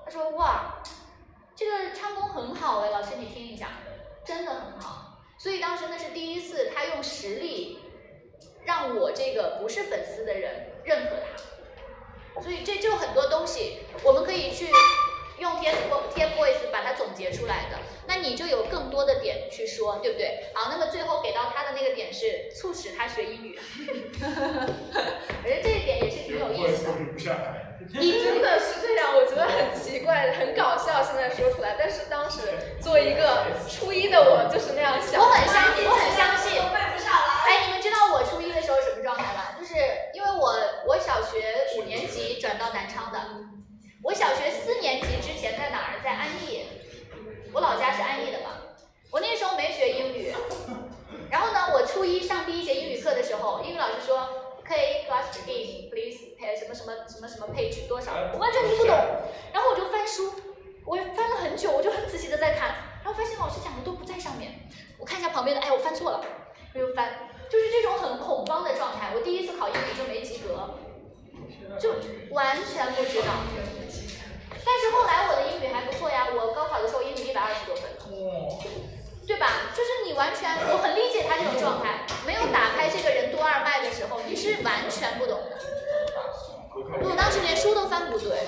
[0.05, 0.83] 他说哇，
[1.57, 3.71] 这个唱功很好哎，老师你听一下，
[4.25, 5.23] 真的很好。
[5.39, 7.79] 所以当时那是第一次，他用实力
[8.65, 12.41] 让我这个不是粉丝的人认可他。
[12.43, 14.69] 所以这就很多东西，我们可以去
[15.45, 15.77] 用 TF
[16.15, 17.79] TFBOYS 把它总结出来的。
[18.07, 20.47] 那你就有更多的点去说，对不对？
[20.55, 26.93] 好，那么最后给到他的那个点是促使他学英语， 我觉得这一点也是挺有意思的。
[28.01, 31.03] 你真的是这样，我觉得很奇怪，很搞笑。
[31.03, 32.41] 现在说出来，但是当时
[32.81, 35.21] 作为一个初一的我，就是那样想。
[35.21, 36.57] 我很相信，我很相信。
[36.57, 37.45] 都背不下来。
[37.45, 39.53] 哎，你们知道我初一的时候什么状态吗？
[39.59, 39.75] 就是
[40.15, 43.19] 因为我我小学五年级转到南昌的，
[44.05, 46.05] 我小学四年级之前在哪儿？
[46.05, 46.67] 在安义，
[47.55, 48.51] 我老家是安义的嘛。
[49.11, 50.31] 我那时候没学英语，
[51.31, 54.29] 然后呢，我初一上第一节英语课的时候，英语老师说。
[54.67, 58.97] 可以 class begin please pay 什么什么什么什么 page 多少，我完全听不懂，
[59.53, 60.33] 然后我就翻书，
[60.87, 62.69] 我翻了很久，我就很仔细的在看，
[63.05, 64.53] 然后发现老师讲的都不在上面，
[64.97, 66.25] 我看一下旁边的，哎，我翻错了，
[66.73, 69.13] 我又翻，就是这种很恐慌的状态。
[69.15, 70.79] 我第一次考英语就没及格，
[71.79, 71.95] 就
[72.31, 73.29] 完全不知道。
[74.65, 77.85] 但是后来我的英语还不错呀，我高考的时候英语一百二十多分。
[79.27, 79.73] 对吧？
[79.75, 85.57] 就是你完全，我很理解他这种状态，没有打开这个人督二脉的时候，你是完全不懂的。
[87.03, 88.45] 我当时连书都翻不对，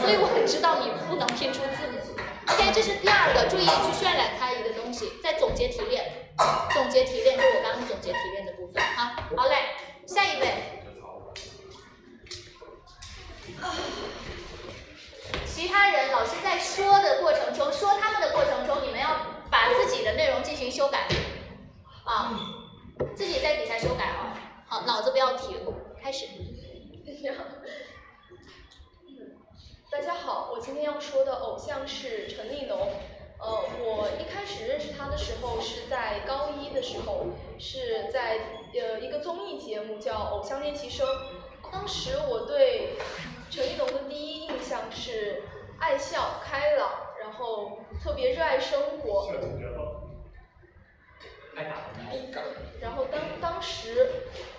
[0.00, 2.00] 所以我很知道你不能拼出字母。
[2.48, 6.32] OK，这是第二个，注意去渲染它一个东西，在总结提炼，
[6.72, 9.28] 总结提炼就我刚刚总结提炼的部分啊。
[9.36, 10.48] 好嘞，下一位。
[15.46, 19.34] 其他人老师在说的过程中，说他们的过程中，你们要。
[19.48, 21.06] 把自己的内容进行修改，
[22.04, 22.34] 啊，
[23.14, 25.56] 自己在底下修改啊，好，脑子不要停，
[26.02, 26.26] 开始。
[29.88, 32.90] 大家好，我今天要说的偶像是陈立农。
[33.38, 37.28] 呃，我一开始认识他的时候是在高一的时候，
[37.60, 38.40] 是在
[38.74, 41.06] 呃一个综艺节目叫《偶像练习生》。
[41.70, 42.96] 当时我对
[43.50, 45.42] 陈立农的第一印象是
[45.78, 47.06] 爱笑、开朗。
[47.18, 49.28] 然后特别热爱生活，
[52.80, 54.08] 然后当当时，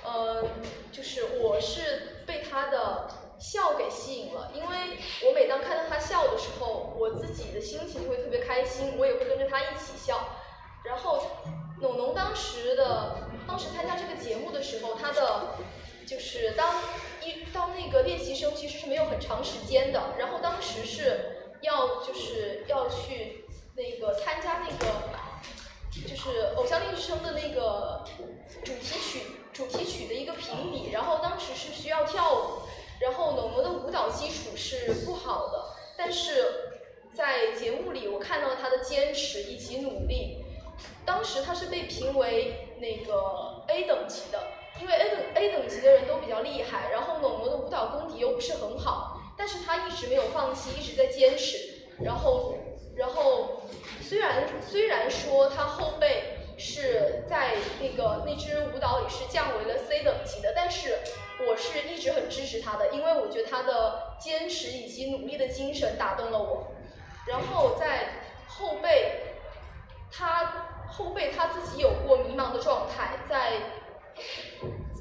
[0.04, 0.44] 呃，
[0.92, 3.08] 就是我是被他的
[3.40, 10.20] 笑给吸引了，因为我每当看到他笑的时候，我自己的心情就会特别开心，我也会跟着他一起笑。
[10.84, 11.24] 然后，
[11.80, 15.56] 农农当时的当时参加这个节目的时候，他的
[16.06, 16.82] 就是当
[17.28, 21.34] 一当那个练习生其实是没有很长时间的，然后当时是。
[21.62, 23.44] 要就是要去
[23.76, 24.94] 那个参加那个，
[26.08, 28.06] 就是偶像练习生的那个
[28.64, 32.62] 主题曲主题曲的一个评比，然后当时是需要跳舞，
[33.02, 35.66] 然后农农的舞蹈基础是不好的，
[35.98, 40.46] 但是在节目里我看到他的坚持以及努力，
[41.04, 44.40] 当时他是被评为那个 A 等级的，
[44.80, 49.22] 因为 A 等 A 等级的人都比较厉害，然后农农的舞蹈功底又不是很好。
[49.38, 51.58] 但是他一直没有放弃，一直在坚持。
[52.02, 52.56] 然后，
[52.96, 53.62] 然后，
[54.02, 60.98] 虽然虽然说他后背是在那个那支舞蹈里是降为了 C 等级的，但是
[61.48, 66.72] 我是一直很支持他的，因为我觉得他的坚持以及努力的精神打动了我。
[67.28, 68.10] 然后在
[68.48, 69.36] 后背，
[70.12, 73.54] 他后背他自己有过迷茫的状态，在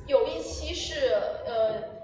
[0.06, 1.14] 有一期是
[1.46, 1.96] 呃。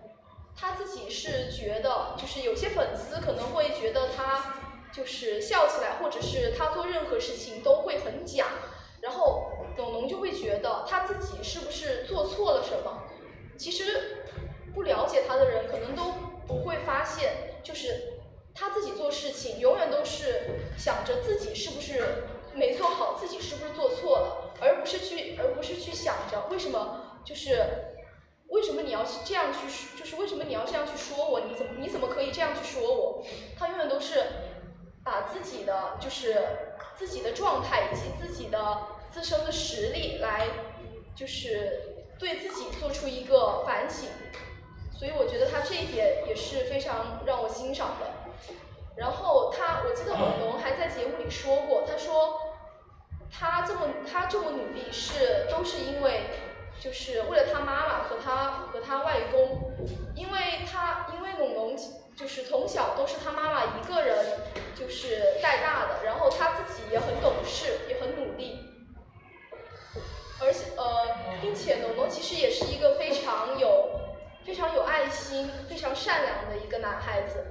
[0.54, 4.54] 他自己是觉得，就是有些粉丝可能会觉得他
[4.92, 8.46] 就是笑起来，或者是他做任何事情都会很假，
[9.00, 13.02] 然后董龙就会觉得他自己是不是做错了什么？
[13.58, 14.24] 其实
[14.74, 16.12] 不了解他的人可能都
[16.46, 17.32] 不会发现，
[17.64, 18.20] 就是
[18.54, 27.66] 他自己做事情永远都是想着自己是不是没做好，自己是不是做错了，而不是去而不是去想着为什么就是。
[28.48, 29.96] 为什么你要这样去？
[29.98, 31.40] 就是为什么你要这样去说我？
[31.40, 33.24] 你怎么你怎么可以这样去说我？
[33.58, 34.22] 他永远都是
[35.02, 36.36] 把自己的就是
[36.94, 38.78] 自己的状态以及自己的
[39.10, 40.46] 自身的实力来
[41.16, 44.10] 就是对自己做出一个反省，
[44.92, 48.06] 所以我觉得他这一点也是非常让我欣赏的。
[48.96, 52.38] 然后他，我记得文龙还在节目里说过，他说
[53.30, 56.24] 他这么他这么努力是都是因为。
[56.82, 59.70] 就是为了他妈妈和他和他外公，
[60.16, 61.76] 因为他因为龙龙
[62.16, 64.16] 就是从小都是他妈妈一个人
[64.74, 68.58] 就是带大的，然后他自己也很懂事，也很努力，
[70.40, 71.06] 而且呃，
[71.40, 74.00] 并且龙龙其实也是一个非常有
[74.44, 77.46] 非常有爱心、非常善良的一个男孩子，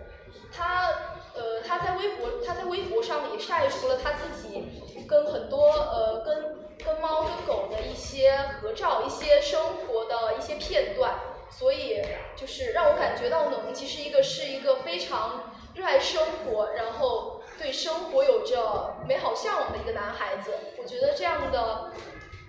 [0.51, 0.89] 他
[1.35, 1.79] 呃他。
[1.81, 11.15] 在微博他在微博上也晒出了他自己跟很多呃跟跟猫跟狗的一些合照，一些生活的一些片段，
[11.49, 12.01] 所以
[12.35, 20.53] 就是让我感觉到农其实一个是一个非常热爱生活，然后对生活有着美好向往的一个男孩子。
[20.77, 21.91] 我觉得这样的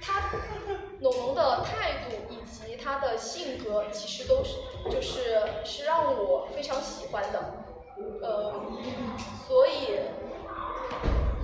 [0.00, 0.30] 他
[1.00, 4.56] 农农的态度以及他的性格，其实都是
[4.90, 7.61] 就是是让我非常喜欢的，
[8.22, 8.62] 呃，
[9.46, 9.98] 所以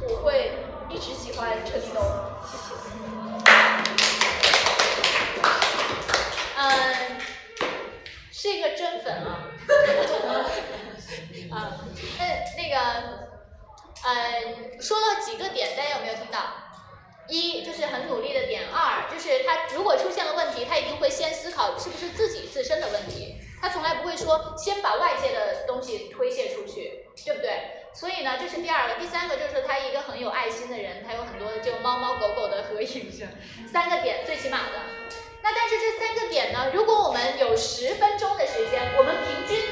[0.08, 0.52] 我会
[0.88, 2.02] 一直喜欢陈立农，
[2.44, 2.74] 谢谢。
[6.56, 7.20] 嗯，
[8.32, 9.48] 是一个真粉啊。
[11.50, 11.78] 啊，
[12.18, 12.24] 那
[12.56, 12.76] 那个，
[14.04, 16.38] 呃，说了几个点，大家有没有听到？
[17.28, 27.84] 一就是很努力的点，二就是他如果出现了问题，他一定会先思考是不是自己自身的问题，他从来不会说先把外界的东西推卸出去，对不对？
[27.92, 33.26] 所以呢，这是第二个，第三个就是他一个很有爱心的人，他有很多的就猫猫狗狗的合影是
[33.66, 34.80] 三个点最起码的。
[35.42, 39.64] 那但是这三个点呢，如果我们有十分钟的时间，我们平均，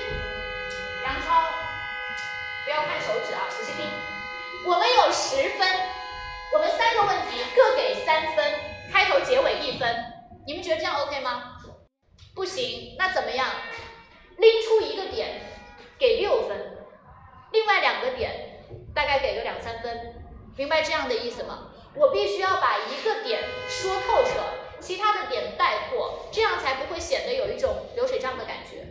[1.04, 1.44] 杨超，
[2.64, 3.86] 不要看手指啊，仔细听，
[4.64, 5.68] 我们有十分，
[6.54, 8.54] 我们三个问题各给三分，
[8.92, 9.94] 开头结尾一分，
[10.46, 11.55] 你们觉得这样 OK 吗？
[12.36, 13.48] 不行，那怎么样？
[14.36, 15.40] 拎出一个点，
[15.98, 16.76] 给六分，
[17.50, 18.62] 另外两个点
[18.94, 20.22] 大概给个两三分，
[20.54, 21.70] 明白这样的意思吗？
[21.94, 24.32] 我必须要把一个点说透彻，
[24.80, 28.84] 其他的点带过，这样才不会显得有一种流水账的感觉。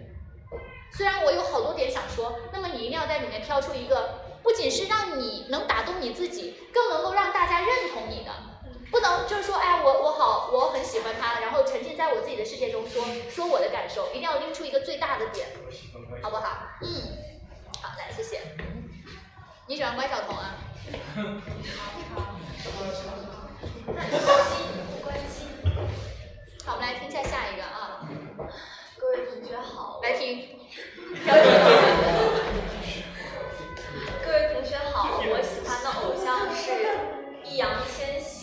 [0.92, 8.32] 虽然我有好多点想说，那么你一定要在里面挑出一个，不仅是让你能打动你自己，更能够让大家认同你的。
[8.96, 15.48] 不能就是说，哎，我我好，我很喜欢他，然后沉浸在我自己的世界中说说我的感受，一定要拎出一个最大的点，
[16.24, 16.60] 好不好？
[16.82, 16.88] 嗯，
[17.82, 18.40] 好，来，谢谢。
[19.68, 20.56] 你喜欢关晓彤啊？
[26.66, 28.08] 好，我们来听一下下一个啊，
[28.98, 30.58] 各位同学好，来听。
[34.26, 36.72] 各位同学好，我喜欢的偶像是
[37.44, 38.35] 易烊千玺。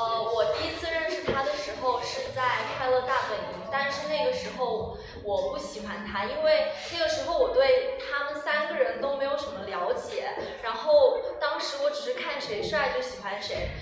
[0.00, 2.42] 呃，我第一次认识他的时候是在
[2.78, 10.30] 《快乐大本营》，但是那个时候我不喜欢他，因为那个时候我对他们三个人都没有什么了解，
[10.62, 13.72] 然后当时我只是看谁帅就喜欢谁。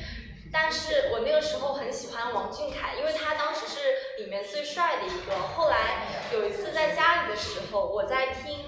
[0.50, 3.78] 但是我那个时候很喜欢王俊凯，因为他当时是
[4.16, 5.36] 里面最帅的一个。
[5.54, 8.58] 后来有一次在家里的时候，我在听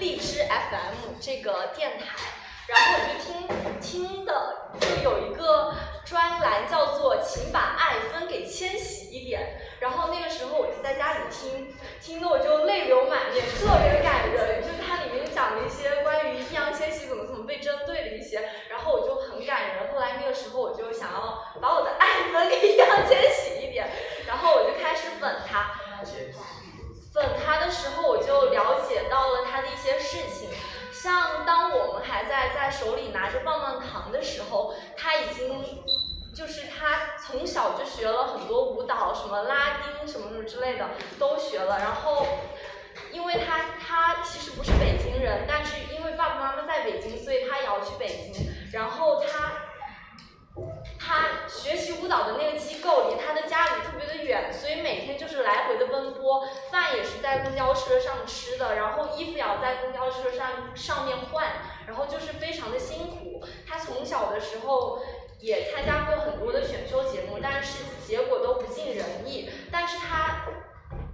[0.00, 2.06] 荔枝 FM 这个电台，
[2.68, 3.48] 然后我就听
[3.80, 14.62] 听的就有一个专栏叫做“请把爱分给千玺一点”，然后那个时候我就在家里听，听的我就泪流满面，特别感人。
[14.62, 19.92] 就是它里面讲了一些关于易烊千玺怎么怎么被针对的一些，然后我就很感人。
[19.92, 23.88] 后来那个时候我就想要把我的爱分给易烊千玺一点，
[24.26, 25.74] 然后我就开始粉他。
[27.14, 30.50] 粉他的时候，我就了解到了他的一些事情。
[31.06, 35.84] 像当我们还在在手里拿着棒棒糖的时候，他已经
[36.34, 41.78] 就是他从小就学了很多舞蹈，什么拉丁什么什么之类的都学了。
[41.78, 42.26] 然后，
[43.12, 48.50] 因为他他其实不是北京人，但是因为爸爸妈妈在北京，所以他也要去北京。
[48.72, 49.65] 然后他
[50.98, 61.46] 他学习舞蹈的那个机构离他的家里特别的远，所以每天就是来回的奔波，饭也是在公交车上吃的，然后衣服也要在公交车上上面换，
[61.86, 63.44] 然后就是非常的辛苦。
[63.68, 65.02] 他从小的时候
[65.40, 69.50] 也参加过很多的选秀节目，但是结果都不尽人意。
[69.70, 70.46] 但是他，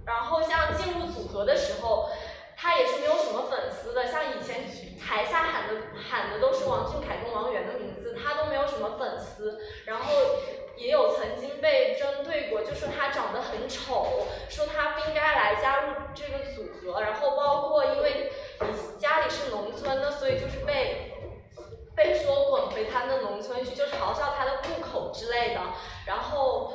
[0.05, 2.09] 然后像进入组合的时候。
[2.55, 4.63] 他也是没有什么粉丝的，像以前
[4.99, 9.59] 台下喊的喊的都是王俊凯跟王源的名字，他都没有什么粉丝。
[9.85, 10.13] 然后
[10.77, 17.01] 也有曾经被针对过，就说他长得很丑，说他不应该来加入这个组合。
[17.01, 18.31] 然后包括因为
[18.61, 21.11] 你家里是农村的，所以就是被
[21.95, 25.61] 被说滚回他的农村去，就嘲笑他的户口之类的。
[26.05, 26.73] 然后。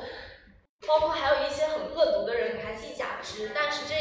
[0.87, 3.93] 包括还有一些很恶毒的人给他寄假肢，但是这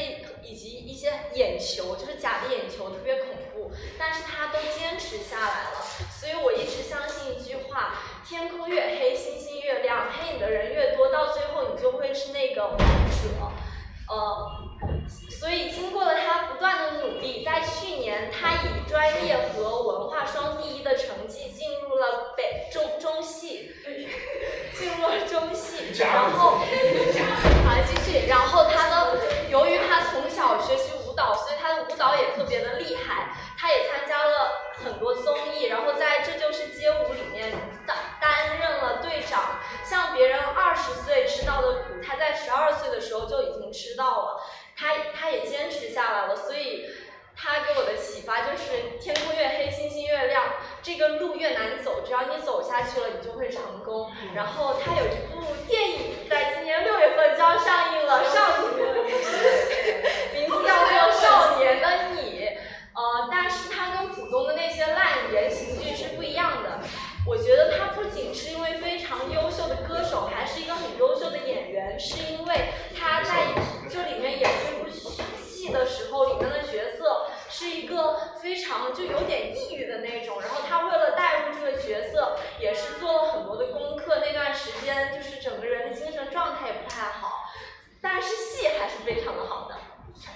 [0.42, 5.84] 以及一些眼球，就是假的眼球特别恐怖，但是他都坚持下来了。
[6.18, 12.84] 所以我一直相信一句话：天空越黑，星星越亮，黑你的人越多，到最后你就会是那个王者。
[14.10, 14.48] 呃，
[15.28, 23.70] 所以经过了他不断的努力，在去年他以专业和文化双第一的成绩进入了北中中戏，
[24.78, 26.58] 进 入了中戏然后
[27.66, 28.26] 好继续。
[28.28, 29.18] 然后他呢
[29.50, 33.34] 由于他从小学习舞蹈所以他的舞蹈也特别的厉害。
[33.60, 37.50] 他也参加了很多综艺然后在这就是街舞里面
[37.84, 39.58] 担担任了队长。
[39.84, 44.40] 像别人二十岁吃到的苦他在十二岁的时候就已经吃到了。
[44.76, 46.86] 他他也坚持下来了所以
[47.40, 50.42] 他给我的启发就是：天空越黑，星星越亮；
[50.82, 54.10] 这个路越难走，只要你走下去了，你就会成功。
[54.34, 59.12] 然后他有一部电影，在今年六月份就要上映了，《少年的你》，
[60.34, 62.44] 名字叫做《少年的你》。
[62.92, 66.80] 呃，但是它跟普通的那些烂言情剧是不一样的。
[67.28, 73.48] 我觉得他不仅是因为非常优秀的歌手，还是一个很优秀的演员，是因为他在
[73.90, 80.40] 这里面演这部戏的时候，里面的角色是一个非常就有点抑郁的那种。
[80.40, 84.20] 然后他为了带入这个角色，也是做了很多的功课。
[84.24, 87.50] 那段时间就是整个人的精神状态也不太好，
[88.00, 89.74] 但是戏还是非常的好的。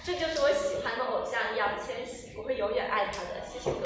[0.05, 3.41] 这就是我喜欢的偶像易烊千玺，我会永远爱他的。
[3.51, 3.85] 谢谢各位。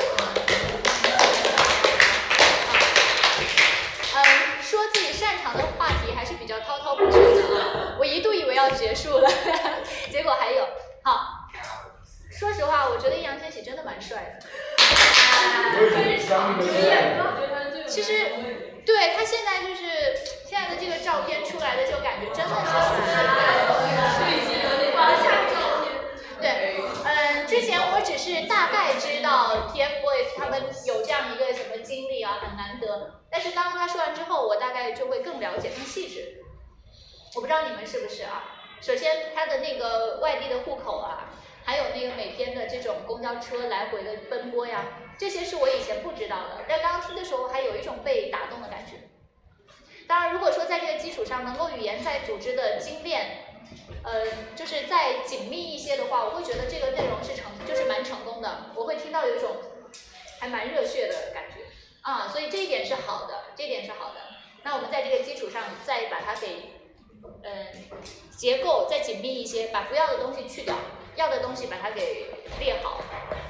[3.39, 7.97] 嗯，说自己擅长的话题还是比较滔滔不绝的啊！
[7.99, 9.29] 我一度以为要结束了，
[10.11, 10.67] 结果还有。
[11.03, 11.47] 好，
[12.31, 14.47] 说实话，我觉得易烊千玺真的蛮帅的。
[17.87, 18.33] 其实，
[18.87, 20.17] 对他现在就是
[20.49, 22.75] 现在的这个照片出来的，就感觉真的是帅。
[26.41, 32.96] 对，嗯，之前我只是大概知道 TFBOYS 他们有这样一个什么经历啊，很难得。
[33.31, 36.43] 但是刚刚他说完之后，我大概就会更了解、更细致。
[37.35, 38.45] 我不知道你们是不是啊？
[38.81, 41.31] 首先，他的那个外地的户口啊，
[41.65, 44.85] 还有那个每天的这种公交车来回的奔波呀，
[45.19, 46.65] 这些是我以前不知道的。
[46.69, 49.09] 但刚刚听的时候，还有一种被打动的感觉。
[50.07, 53.45] 当然，如果说在这个基础上能够语言再组织的精炼，
[54.05, 58.71] 呃，就是再紧密一些的话，我会觉得这个内容是成，就是蛮成功的。
[58.77, 59.57] 我会听到有一种
[60.39, 61.66] 还蛮热血的感觉
[62.07, 64.21] 啊，所以这一点是好的，这一点是好的。
[64.63, 66.71] 那我们在这个基础上再把它给，
[67.43, 67.67] 嗯、
[68.31, 70.77] 结构再紧密一些，把不要的东西去掉，
[71.17, 73.01] 要的东西把它给列好，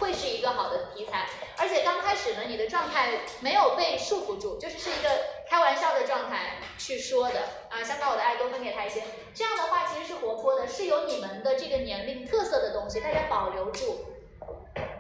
[0.01, 1.29] 会是一个好的题材。
[1.59, 5.11] 而且刚开始呢，你的状态没有被束缚住，就是是一个
[5.51, 9.03] 开玩笑的状态去说的啊，想把我的爱多分给他一些。
[9.35, 14.07] 这样的话其实是活泼的，是有你们的这个年龄特色的东西，大家保留住，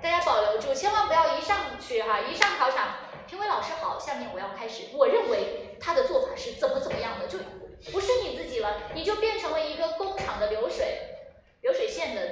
[0.02, 2.96] 大家保留住，千万不要一上去哈，一上考场，
[3.28, 7.38] 评委老师好，下面我要开始，我认为他的做法是怎么怎么样的，就
[7.90, 11.00] 不是你自己了，你就变成了一个工厂的流水
[11.62, 12.22] 流水线的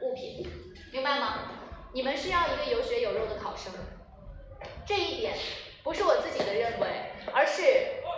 [0.00, 0.48] 物品，
[0.92, 1.50] 明白吗？
[1.92, 3.72] 你们是要一个有血有肉的考生，
[4.86, 5.34] 这一点
[5.82, 6.86] 不是我自己的认为，
[7.32, 7.62] 而是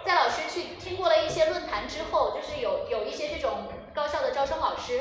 [0.05, 5.01] 在老师去听过了一些论坛之后，就是有有一些这种高校的招生老师，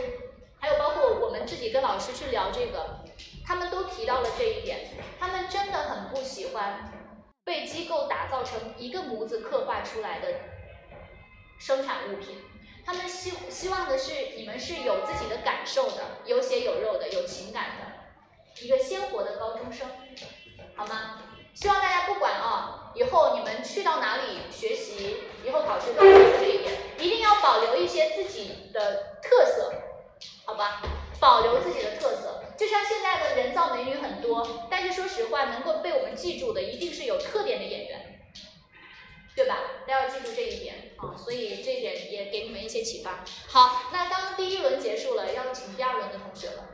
[0.59, 3.01] 还有包括我们自己跟老师去聊这个，
[3.45, 6.91] 他们都提到了这一点，他们真的很不喜欢
[7.45, 10.27] 被机构打造成一个模子刻画出来的
[11.59, 12.43] 生产物品。
[12.83, 19.87] 他们希希望的是你们是有自己的感受的，有血有肉的，有情感的，一个鲜活的高中生，
[20.75, 21.21] 好吗？
[21.53, 26.03] 希望大家不管啊，以后你们去到哪里学习，以后考试都
[35.15, 38.19] 实话，能够被我们记住的，一定是有特点的演员，
[39.35, 39.57] 对吧？
[39.87, 43.23] 大家要记住这一点啊，所以这一点也给你们一些启发。
[43.47, 46.69] 好，那刚刚第一轮结束了，要请第二轮的同学了。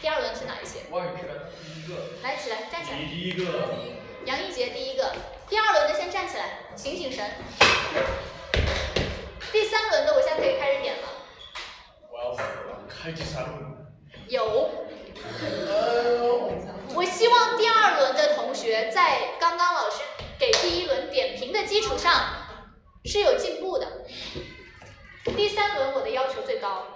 [0.00, 0.80] 第二轮是哪一些？
[0.80, 2.98] 第一个，来，起来，站起来。
[2.98, 3.74] 第一个，
[4.24, 5.14] 杨一杰第一个，
[5.48, 7.30] 第二轮的先站起来，醒醒神。
[9.52, 11.08] 第三轮的我现在可以开始点了，
[12.10, 13.86] 我要死了，开第三轮。
[14.28, 14.86] 有。
[16.94, 20.02] 我希望第二轮的同学在刚刚老师
[20.38, 22.12] 给第一轮点评的基础上
[23.04, 24.04] 是有进步的。
[25.24, 26.86] 第三轮我的要求最高，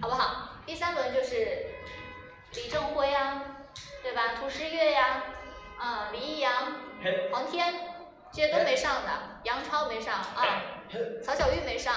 [0.00, 0.60] 好不好？
[0.64, 1.66] 第三轮就是
[2.54, 3.42] 李正辉啊，
[4.02, 4.34] 对吧？
[4.38, 5.24] 涂诗月呀、
[5.78, 6.52] 啊，李易阳、
[7.32, 7.74] 黄天，
[8.32, 9.10] 这些都没上的，
[9.42, 10.62] 杨超没上啊，
[11.24, 11.94] 曹小玉没上，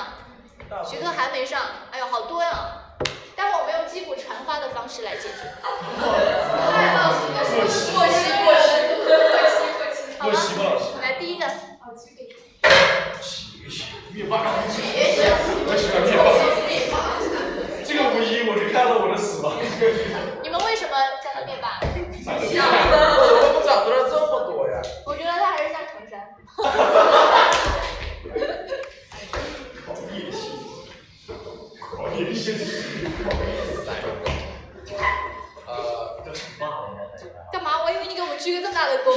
[0.85, 1.61] 徐克还没上，
[1.91, 2.49] 哎呦，好多呀！
[2.51, 8.65] 待会我们用击鼓传花的方式来解决，太老实了，过期过期过期
[8.97, 9.03] 过
[9.49, 9.97] 期过期。
[10.19, 10.83] 好过期吧，老师。
[11.01, 11.45] 来第一个，
[11.79, 12.21] 好，去给。
[13.21, 14.33] 起个起，灭霸。
[14.47, 14.67] 我
[15.77, 16.09] 喜欢灭
[16.91, 16.95] 霸。
[17.83, 19.57] 这个五一我是看了我的死亡。
[20.41, 20.91] 你们为什么
[21.23, 21.79] 叫他灭霸？
[21.81, 21.85] 我
[23.41, 24.81] 怎么长出了这么多呀？
[25.05, 26.13] 我觉得他还是像程山。
[29.85, 30.39] 考野心，
[35.67, 36.31] 呃。
[37.51, 37.83] 干嘛？
[37.83, 39.13] 我以为你给我们鞠个这么大的躬。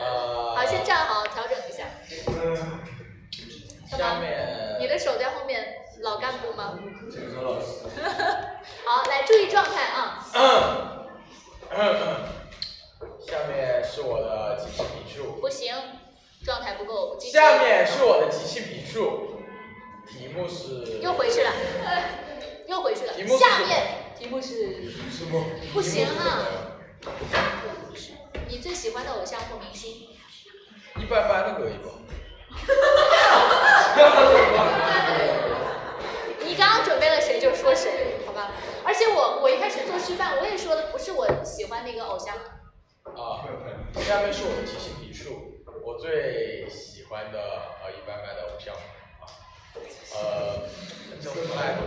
[0.00, 1.84] 呃， 好，先站好，调整一下。
[2.28, 2.80] 嗯，
[3.90, 6.78] 下面你的手在后面，老干部吗？
[7.10, 7.84] 请说老师。
[8.84, 10.26] 好，来注意状态啊。
[10.34, 10.40] 嗯
[11.70, 12.16] 嗯嗯。
[13.26, 15.74] 下面是我的极其笔数，不行，
[16.44, 17.18] 状态不够。
[17.18, 19.33] 下面是我的极其笔数，
[20.06, 21.50] 题目是又回去了，
[22.68, 23.36] 又回去了题目。
[23.36, 23.86] 是下面
[24.18, 25.44] 题目是什么？
[25.72, 26.46] 不行啊
[28.48, 30.08] 你最喜欢的偶像或明星。
[30.96, 31.90] 一般般的可以吧？
[36.44, 38.52] 你刚刚准备了谁就说谁，好吧？
[38.84, 42.34] 而且我我一开始做示范，我也说的不是我喜欢那个偶像。
[42.36, 43.44] 啊，
[44.00, 45.52] 下面是我的即兴笔数，
[45.84, 47.38] 我最喜欢的
[47.82, 48.80] 呃一般般的偶像啊，
[50.14, 50.68] 呃，
[51.20, 51.80] 叫什么来着？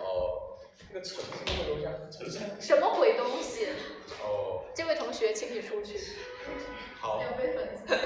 [0.00, 0.56] 哦，
[0.92, 2.36] 那个陈是那个偶像，陈山。
[2.60, 3.68] 什么鬼东西？
[4.22, 5.98] 哦，这位同学，请你出去。
[7.00, 7.96] 好，要被粉丝。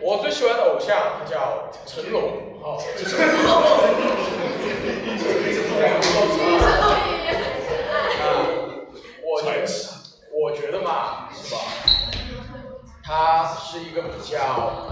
[0.00, 2.78] 我最喜欢的偶像他叫成龙，哦，
[8.20, 8.30] 啊，
[9.22, 9.66] 我觉得
[10.32, 11.60] 我觉得嘛，是吧？
[13.04, 14.86] 他是一个比较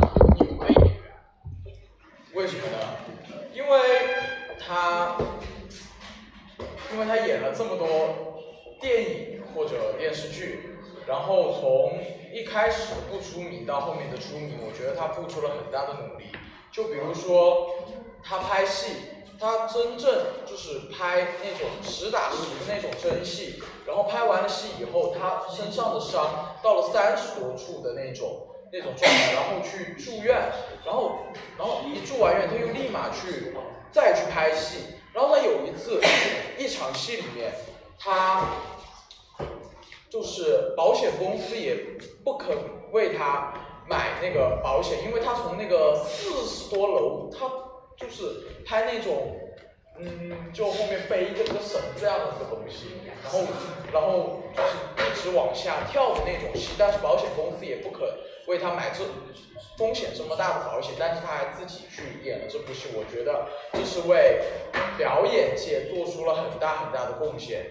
[2.32, 2.78] 为什么呢？
[3.52, 3.80] 因为
[4.60, 5.16] 他，
[6.92, 8.40] 因为他演了这么多
[8.80, 10.76] 电影或者电视剧，
[11.08, 11.98] 然后从
[12.32, 16.26] 一开始不出名到后面的出名，我觉得他付出了很大的努力。
[16.70, 17.74] 就比如说
[18.22, 18.92] 他拍戏，
[19.40, 30.36] 他真正就是拍那种实打实的那种真戏，然后拍完了戏以后，他身上的伤到了三十多处的那种那种状态，然后去住院，
[30.84, 31.26] 然后
[31.58, 33.52] 然后一住完院，他又立马去
[33.90, 36.00] 再去拍戏，然后呢有一次
[36.58, 37.52] 一场戏里面，
[37.98, 38.46] 他
[40.08, 41.76] 就是保险公司也
[42.24, 42.56] 不肯
[42.92, 43.52] 为他
[43.88, 47.48] 买那个保险，因为他从那个四十多楼，他
[47.96, 49.36] 就是拍那种，
[49.98, 52.86] 嗯，就后面背一个这个绳这样的一个东西，
[53.22, 53.40] 然后
[53.92, 58.00] 然后就是一直往下跳的那种戏，但是保险公司也不肯
[58.46, 59.04] 为他买这
[59.76, 64.42] 风险这么大的保险，但是他还自己去演了这部戏，我觉得这是为
[64.98, 67.66] 表演界做出了很大很大的贡献。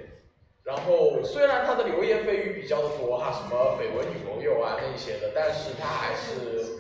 [0.63, 6.79] 然后虽然他的流言蜚语比较多哈，什么绯闻女朋友啊那些的，但是他还是，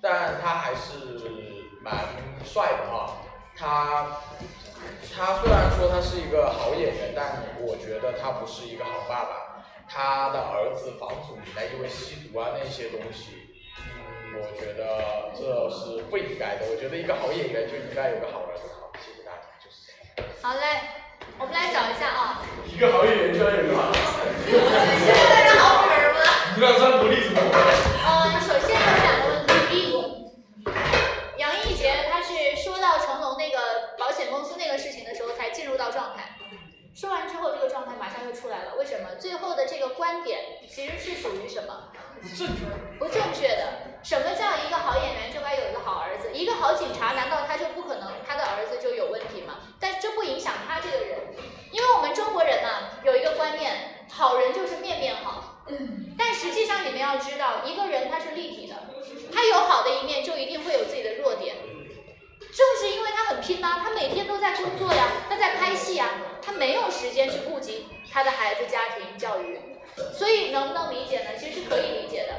[0.00, 1.20] 但他还是
[1.82, 1.94] 蛮
[2.44, 3.18] 帅的哈。
[3.54, 4.18] 他
[5.14, 9.45] 他虽然说他是一个好演员，但我觉得他不是一个好爸爸。
[9.88, 16.66] 他的儿子房祖名呢，因为吸毒啊那些东西，嗯，我觉得这是不应该的。
[16.70, 18.68] 我觉得一个好演员就应该有个好儿子。
[18.80, 20.28] 好，谢谢大家，就是这样。
[20.42, 20.80] 好嘞，
[21.38, 22.42] 我们来找一下啊。
[22.66, 23.98] 一个好演员就要有个好儿子
[24.46, 26.20] 现在是好女儿吗？
[26.56, 27.56] 你让张国立怎么办？
[28.04, 29.94] 呃，首先有两个问题，第一，
[31.38, 36.35] 杨艺杰他是说到成龙那个保险公司那个事情的时候才进入到状态，
[36.96, 39.16] 说完之后这个状态马上又出来了，为什么？
[39.20, 41.92] 最后的这个观点其实是属于什么？
[42.22, 42.64] 不正确。
[42.98, 44.00] 不正确的。
[44.02, 46.32] 什么叫一个好演员就该有一个好儿子？
[46.32, 49.58] 一个好警察难道他就不可能他的儿子就有问题吗？
[49.78, 51.18] 但是这不影响他这个人，
[51.70, 55.66] 因为我们中国人呢有一个观念，好人就是面面好。
[56.16, 58.74] 但实际上你们要知道，一个人他是立体的，
[59.30, 61.56] 他有好的一面，就一定会有自己的弱点。
[62.56, 66.08] 正是因为他很拼呐、他每天都在工作呀，他在拍戏呀，
[66.40, 69.60] 他没有时间去顾及他的孩子、家庭教育，
[70.10, 71.36] 所以能不能理解呢？
[71.38, 72.32] 其实是可以理解的。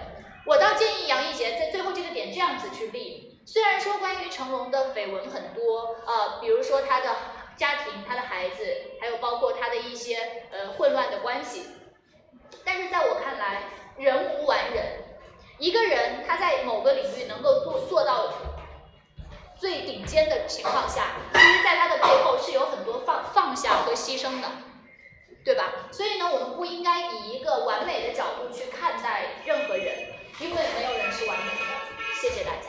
[0.48, 3.40] 我倒建议杨艺杰在最后这个点这样子去立。
[3.46, 7.16] 虽然说关于成龙的绯闻很多，呃，比如说他的
[7.56, 8.66] 家庭、他的孩子，
[9.00, 11.68] 还有包括他的一些呃混乱的关系，
[12.66, 13.66] 但是在我看来，
[14.00, 14.84] 人无完人。
[15.60, 18.34] 一个人他在某个领域能够做做到
[19.60, 24.48] 最顶尖的情况下，其实在他的背后是有很多放放下和牺牲的，
[25.44, 25.64] 对吧？
[25.92, 32.22] 所以呢，我们不应该以一个完美的角度去看待任何人，因为没有人是完美的。
[32.22, 32.68] 谢谢大家，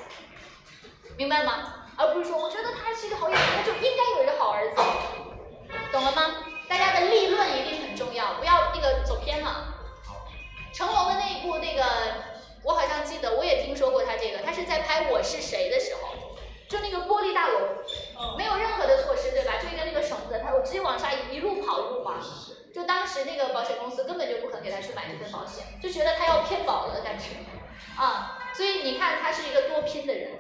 [1.16, 1.86] 明白吗？
[1.96, 4.80] 而不是说我觉得他是一个好演员，他就应该有一个好儿子，
[5.92, 6.44] 懂了吗？
[6.68, 9.74] 大家的立论一定很重要，不要那个走偏了。
[10.72, 11.82] 成龙的那一部那个，
[12.62, 16.14] 我好像记得，我也听说过他这个，他是在拍《我是谁》的时候，
[16.68, 19.58] 就那个玻璃大楼，没有任何的措施，对吧？
[19.58, 22.20] 就一个那个绳子，他我直接往下一路跑一路滑。
[22.74, 27.30] 就当时那个保险公司根本就不肯给他去买这份保险，就觉得他要骗保了，感觉
[27.96, 30.32] 啊，所以你看他是一个多拼的人，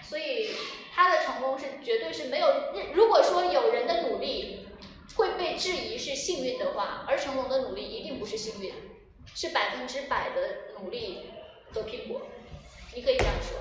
[0.00, 0.50] 所以
[0.94, 2.48] 他的成功是绝对是没有，
[2.92, 4.68] 如果说有人的努力
[5.16, 8.72] 会被质疑是幸运的话，而成龙的努力一定不是幸运，
[9.34, 11.30] 是百分之百的努力
[11.72, 12.22] 和拼搏。
[12.94, 13.58] 你可以这样说，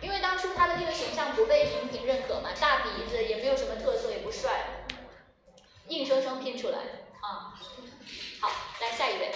[0.00, 4.64] 因为当初他的这个形象不被荧屏认可嘛，大鼻子也没有什么特色，也不帅，
[5.88, 6.78] 硬生生拼出来
[7.20, 7.52] 啊。
[8.40, 8.48] 好，
[8.80, 9.32] 来下一位。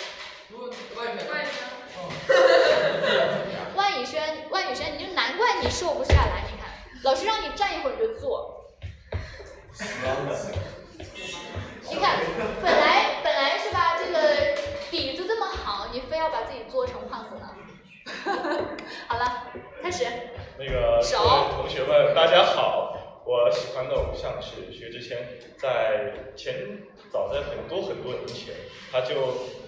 [3.74, 6.70] 万宇轩，万宇轩，你就难怪你瘦不下来，你看，
[7.02, 8.66] 老师让你站一会儿就坐。
[11.88, 12.20] 你看，
[12.62, 14.56] 本来本来是吧，这个
[14.92, 17.48] 底子这么好，你非要把自己做成胖子呢？
[18.24, 18.76] 哈哈
[19.08, 19.52] 好了
[19.82, 20.04] 开始。
[20.58, 25.16] 那个各位同学们大家好我喜欢的偶像是薛之谦
[25.56, 26.54] 在前
[27.10, 28.54] 早在很多很多年前
[28.92, 29.14] 他就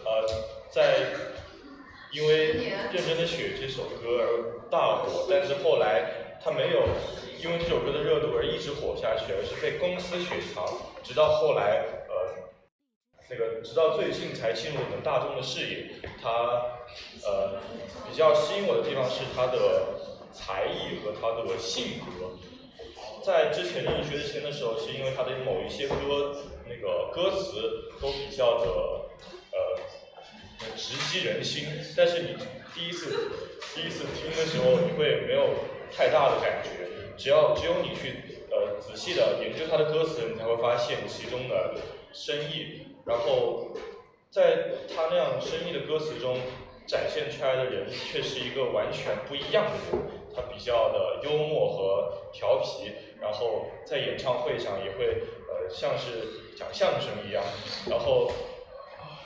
[0.04, 0.28] 呃
[0.68, 1.06] 在
[2.10, 6.82] 因为认真的雪这首歌而大火但是后来他没有
[7.42, 10.62] 因为这首歌的热度而一直火下去而是被公司雪藏
[11.02, 12.01] 直到后来
[13.28, 15.90] 那个直到最近才进入我们大众的视野。
[16.22, 16.30] 他
[17.24, 17.60] 呃
[18.08, 19.98] 比较吸引我的地方是他的
[20.32, 22.38] 才艺和他的性格。
[23.24, 28.66] 在之前认识薛之谦的时候，是因为他的某一些歌，那个歌词都比较的
[29.52, 29.78] 呃
[30.76, 31.66] 直击人心，
[31.96, 32.36] 但是你
[32.74, 33.30] 第一次
[33.74, 35.50] 第一次听的时候，你会没有
[35.96, 41.76] 太大的感觉，只要只有你去呃仔细的研究他的歌词，你才会发现其中的
[42.12, 43.68] 深意，然后
[44.30, 46.36] 在他那样深意的歌词中
[46.86, 52.92] 展现出来的人，却是一个完全不一样的人，他比较的幽默和调皮。
[53.20, 57.42] 然后在演唱会上也会呃像是讲相声一样，
[57.88, 58.32] 然后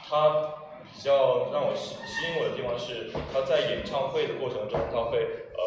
[0.07, 0.53] 他
[0.93, 5.63] 比较让我吸吸引我的地方是他在演唱会的过程中他会呃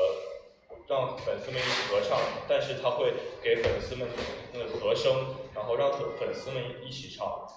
[0.88, 4.07] 让粉丝们一起合唱，但是他会给粉丝们
[4.53, 7.47] 那个和声，然后让粉粉丝们一起唱，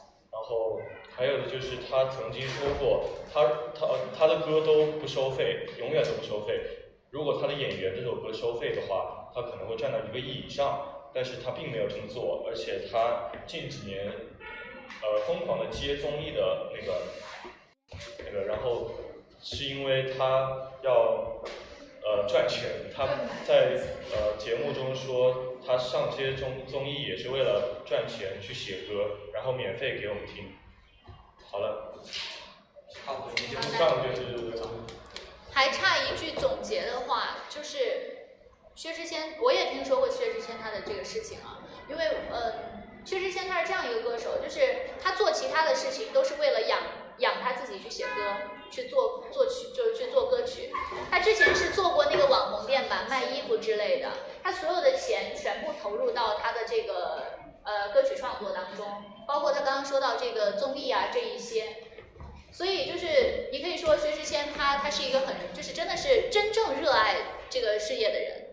[0.52, 0.80] 后
[1.16, 3.44] 还有的就是他曾经说过他
[3.74, 6.60] 他他的歌都不收费，永远都不收费，
[7.10, 9.18] 如果他的演员这首歌收费的话。
[9.34, 14.12] 他可能会赚到一个亿以上，但是他并没有这么做，而且他近几年，
[15.00, 17.00] 呃，疯狂的接综艺的那个，
[18.18, 18.90] 那个，然后
[19.40, 21.40] 是因为他要，
[22.04, 23.06] 呃，赚钱，他
[23.46, 23.80] 在
[24.12, 30.56] 呃节目中说他上接综综艺也是为了赚钱去写歌，然后免费给我们听。
[31.50, 32.02] 好了，
[32.92, 34.22] 差不多，节目上就是。
[35.52, 38.18] 还差一句总结的话，就是。
[38.74, 41.60] 薛之谦，我也听说过薛之谦他的这个事情啊，
[41.90, 42.54] 因为呃，
[43.04, 46.80] 薛之谦他是这样一个歌手，就是他做其他的事情都是为了养
[47.18, 48.36] 养他自己去写歌，
[48.70, 50.72] 去做作曲，就是去做歌曲。
[51.10, 54.10] 他之前是做过那个网红店吧，卖衣服之类的，
[54.42, 57.24] 他所有的钱全部投入到他的这个
[57.64, 61.76] 呃歌曲创作当中，包括他刚刚说到这个综艺啊这一些，
[62.52, 67.16] 所以就是你可以说薛之谦他他是一个很就是真的是真正热爱
[67.48, 68.48] 这个事业的人。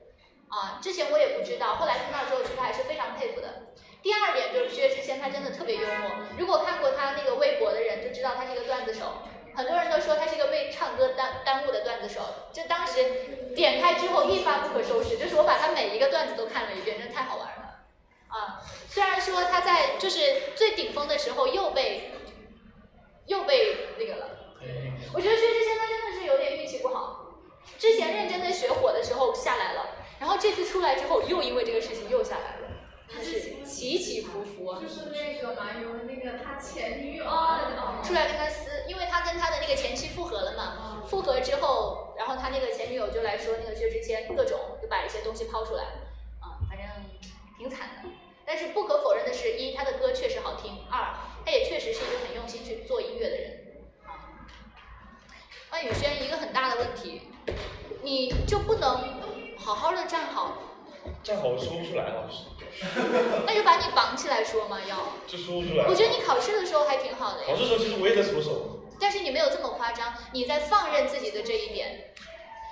[0.49, 3.68] 啊，之前我也不知道，后来听到之后，其实还是非常佩服的。
[4.01, 6.11] 第二点就是薛之谦，他真的特别幽默。
[6.37, 9.23] 如果看过他那个微博的人就知道他是一个段子手，
[9.55, 12.21] 很多人都说他是一个被唱歌耽耽误的段子手。
[12.53, 13.03] 就当时
[13.55, 17.83] 点开之后一发不可收拾，就是我把他每一个段子都看了一遍，真的太好玩了。
[18.29, 20.19] 啊，虽然说他在就是
[20.55, 22.11] 最顶峰的时候又被
[23.25, 24.29] 又被那个了，
[25.13, 27.25] 我觉得薛之谦他真的是有点运气不好。
[27.77, 29.95] 之前认真的学火的时候下来了。
[30.19, 32.59] 然后这次出来之后，又因为这个事情又下来了，
[33.12, 34.76] 他是起起伏伏。
[34.80, 37.26] 就是那个嘛，有那个他前女友
[38.03, 41.03] 出来跟他撕，因为他跟他的那个前妻复合了嘛。
[41.07, 45.84] 复合之后，然后他那个前女友就来说那个薛之谦各种就把一些东西抛出来，
[46.39, 46.86] 啊，反正
[47.57, 48.10] 挺惨的。
[48.45, 53.66] 但是不可否认的是，一他的歌确实好听，二他也确实是一个很用心去做音乐的人。
[55.72, 57.22] 万宇轩一个很大的问题，
[58.03, 59.20] 你就不能。
[59.57, 60.57] 好好的站好，
[61.23, 62.45] 站好我说不出来老师。
[63.45, 64.97] 那就把你绑起来说嘛，要。
[65.27, 65.85] 就说不出来。
[65.87, 67.47] 我觉得你考试的时候还挺好的呀。
[67.47, 68.79] 考试的时候其实我也在搓手。
[68.99, 72.13] 但是你没有这么夸张，你在放任自己的这一点，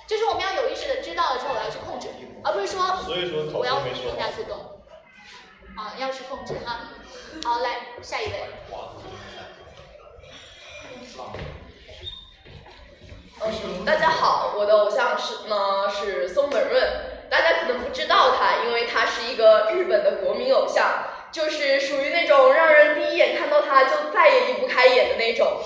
[0.08, 2.10] 就是我们要有意识的知道了之后我要去控制，
[2.44, 4.58] 而不是说所以说我要更加主动。
[5.78, 6.90] 啊，要去控制哈。
[7.44, 8.50] 好，来下一位。
[13.40, 17.17] 嗯，大家好，我的偶像是呢是松本润，大
[17.52, 25.60] 家可能不知道他，因为他是一个日本的国民偶像，就是属于那种让人第一眼看到他就再也离不开眼的那种。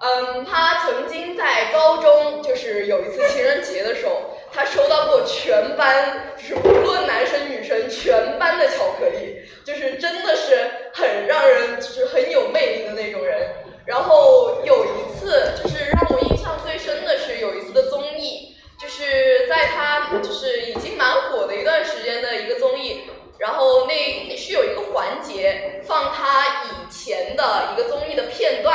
[0.00, 13.48] 嗯，他曾经在高中，就是有一次情人节的时候，他收到过全班，就是无论男生女生全班的巧克力，就是真的是很让人就是很有魅力的那种人。
[13.86, 21.27] 然后有一次，就是让我印象最深的是有一次的综艺，就是在他就是已经蛮火
[21.68, 23.02] 段时间的一个综艺，
[23.38, 28.74] 然后那是有一个环节放他以前的一个综艺的片段，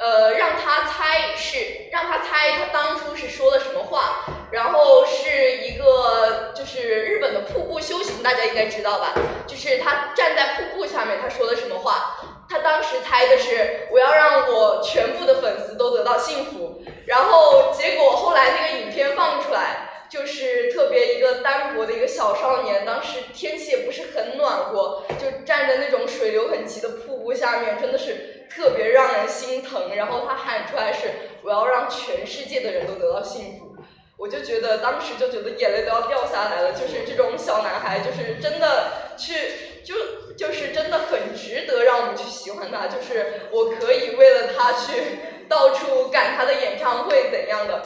[0.00, 9.14] 呃，让他猜是让他猜他当初是说了什么话，然后是一个就是日本的瀑布修行，大家应该知道吧？
[9.46, 12.16] 就是他站在瀑布下面，他说的什么话？
[12.48, 29.94] 他当时猜的是我要让我全部的粉丝都得到幸福，然后结果后来那个影片放出来，就是特别一个单薄的一个小少年，当时天气也不是很暖和，就站在那种水流很急的瀑布下面，真的是特别让人心疼。
[29.96, 31.08] 然后他喊出来是
[31.42, 33.76] “我要让全世界的人都得到幸福”，
[34.16, 36.72] 我就觉得当时就觉得眼泪都要掉下来了。
[36.72, 39.94] 就是这种小男孩，就是真的去就
[40.36, 42.86] 就是真的很值得让我们去喜欢他。
[42.86, 47.82] 就是我可以为了他去到处赶他的演唱会怎样的。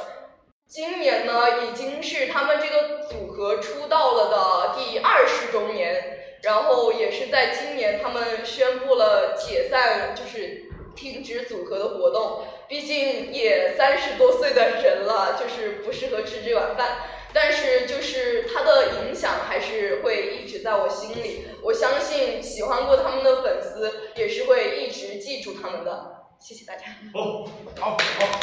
[0.71, 12.45] 今年呢，已经是他们这个组合出道了的第二十周年，然后也是在今年他们宣布了解散，就是停止组合的活动。
[12.69, 16.99] 毕竟也三十多岁的人了，就是不适合吃这碗饭。
[17.33, 26.29] 但是就是他的影响还是会一直在我心里，我相信喜欢过他们的粉丝也是会一直记住他们的。
[26.39, 26.85] 谢谢大家。
[27.15, 27.45] 哦，
[27.81, 28.41] 好，好。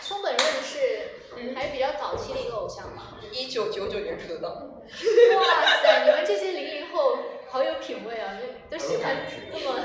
[0.00, 3.18] 松本润是还是比较早期的一个偶像嘛。
[3.32, 4.48] 一九九九年出道。
[4.48, 5.44] 哇
[5.82, 7.18] 塞，你们这些零零后
[7.50, 9.78] 好有品位啊，就都喜欢这么。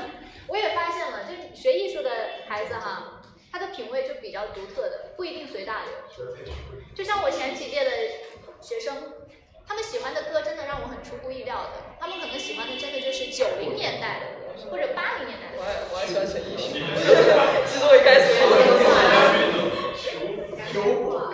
[0.47, 2.09] 我也发现了，就学艺术的
[2.47, 3.21] 孩子哈，
[3.51, 5.91] 他的品味就比较独特的，不一定随大流。
[6.95, 7.91] 就像我前几届的
[8.61, 9.11] 学生，
[9.67, 14.27] 他们喜欢的歌真的让我很出乎意料的，他们可能喜欢的真的就是九零年代的
[14.63, 15.65] 歌，或者八零年代的歌。
[15.65, 16.79] 我也我也喜欢陈奕迅，
[17.67, 18.31] 之所以开始。
[20.73, 20.81] 有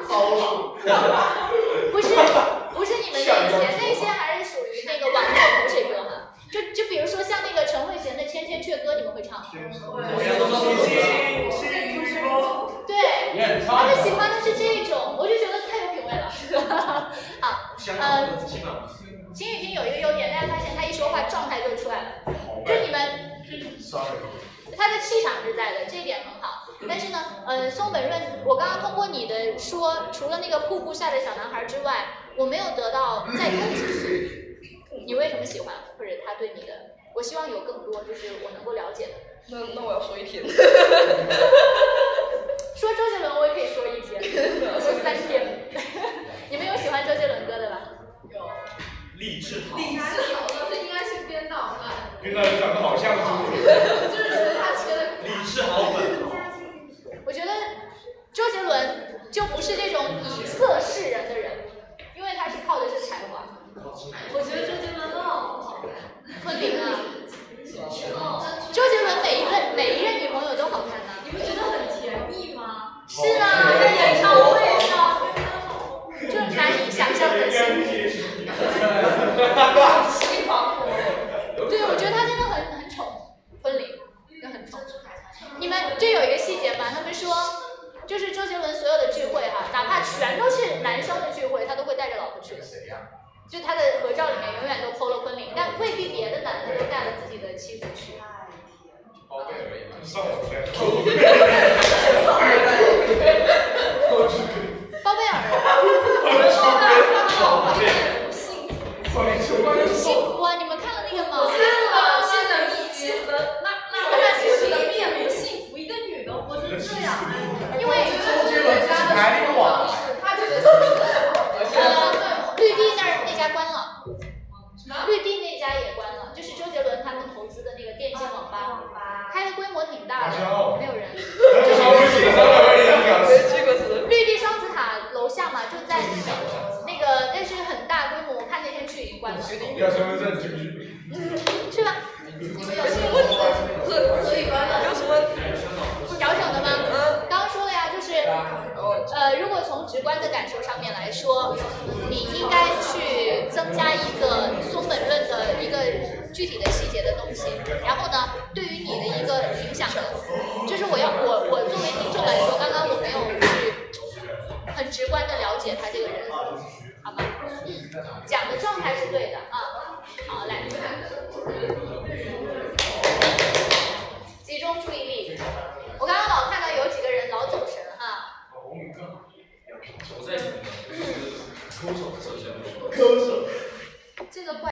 [0.07, 0.75] 高了。
[1.91, 2.07] 不是
[2.73, 3.27] 不是你们那些，
[3.79, 6.09] 那些还是属于那个网络口水歌嘛。
[6.51, 9.45] 就就比如说像那个陈慧娴的《千千阙歌》，你们会唱吗？
[12.87, 12.95] 对，
[13.67, 16.31] 他们喜欢的是这种，我就觉得太有品味了。
[17.39, 18.27] 好，呃，
[19.33, 22.33] 秦雨婷有一个优点，大家发现她一说话状态就出来了，
[22.65, 23.29] 就你们。
[24.77, 26.68] 他的气场是在的，这一点很好。
[26.87, 32.05] 但是呢，呃，松本润，我刚刚通过你的说，除了那个瀑布下的小男孩之外，
[32.37, 34.59] 我没有得到再多的知识。
[35.05, 36.73] 你为什么喜欢，或者他对你的？
[37.15, 39.13] 我希望有更多，就是我能够了解的。
[39.49, 40.43] 那那我要说一天。
[42.75, 44.21] 说周杰伦我也可以说一天，
[44.79, 45.69] 说三天。
[46.49, 47.81] 你们有喜欢周杰伦歌的吧？
[48.31, 48.39] 有。
[49.17, 49.75] 励志好。
[49.75, 49.99] 励志
[50.33, 51.91] 好，这应该是编导吧？
[52.21, 53.67] 编导长得好像朱杰伦。
[54.09, 55.01] 就是觉得他切的。
[55.25, 56.38] 励志好本。
[57.25, 57.51] 我觉得
[58.33, 60.05] 周杰伦就不是这种
[60.41, 61.51] 以色示人的人，
[62.15, 63.43] 因为他是靠的是才华。
[64.33, 65.83] 我觉得周杰伦好。
[66.43, 66.83] 昆凌啊。
[68.71, 71.23] 周杰伦每一任每一任女朋友都好看呐。
[71.23, 72.58] 你不觉得很甜蜜吗？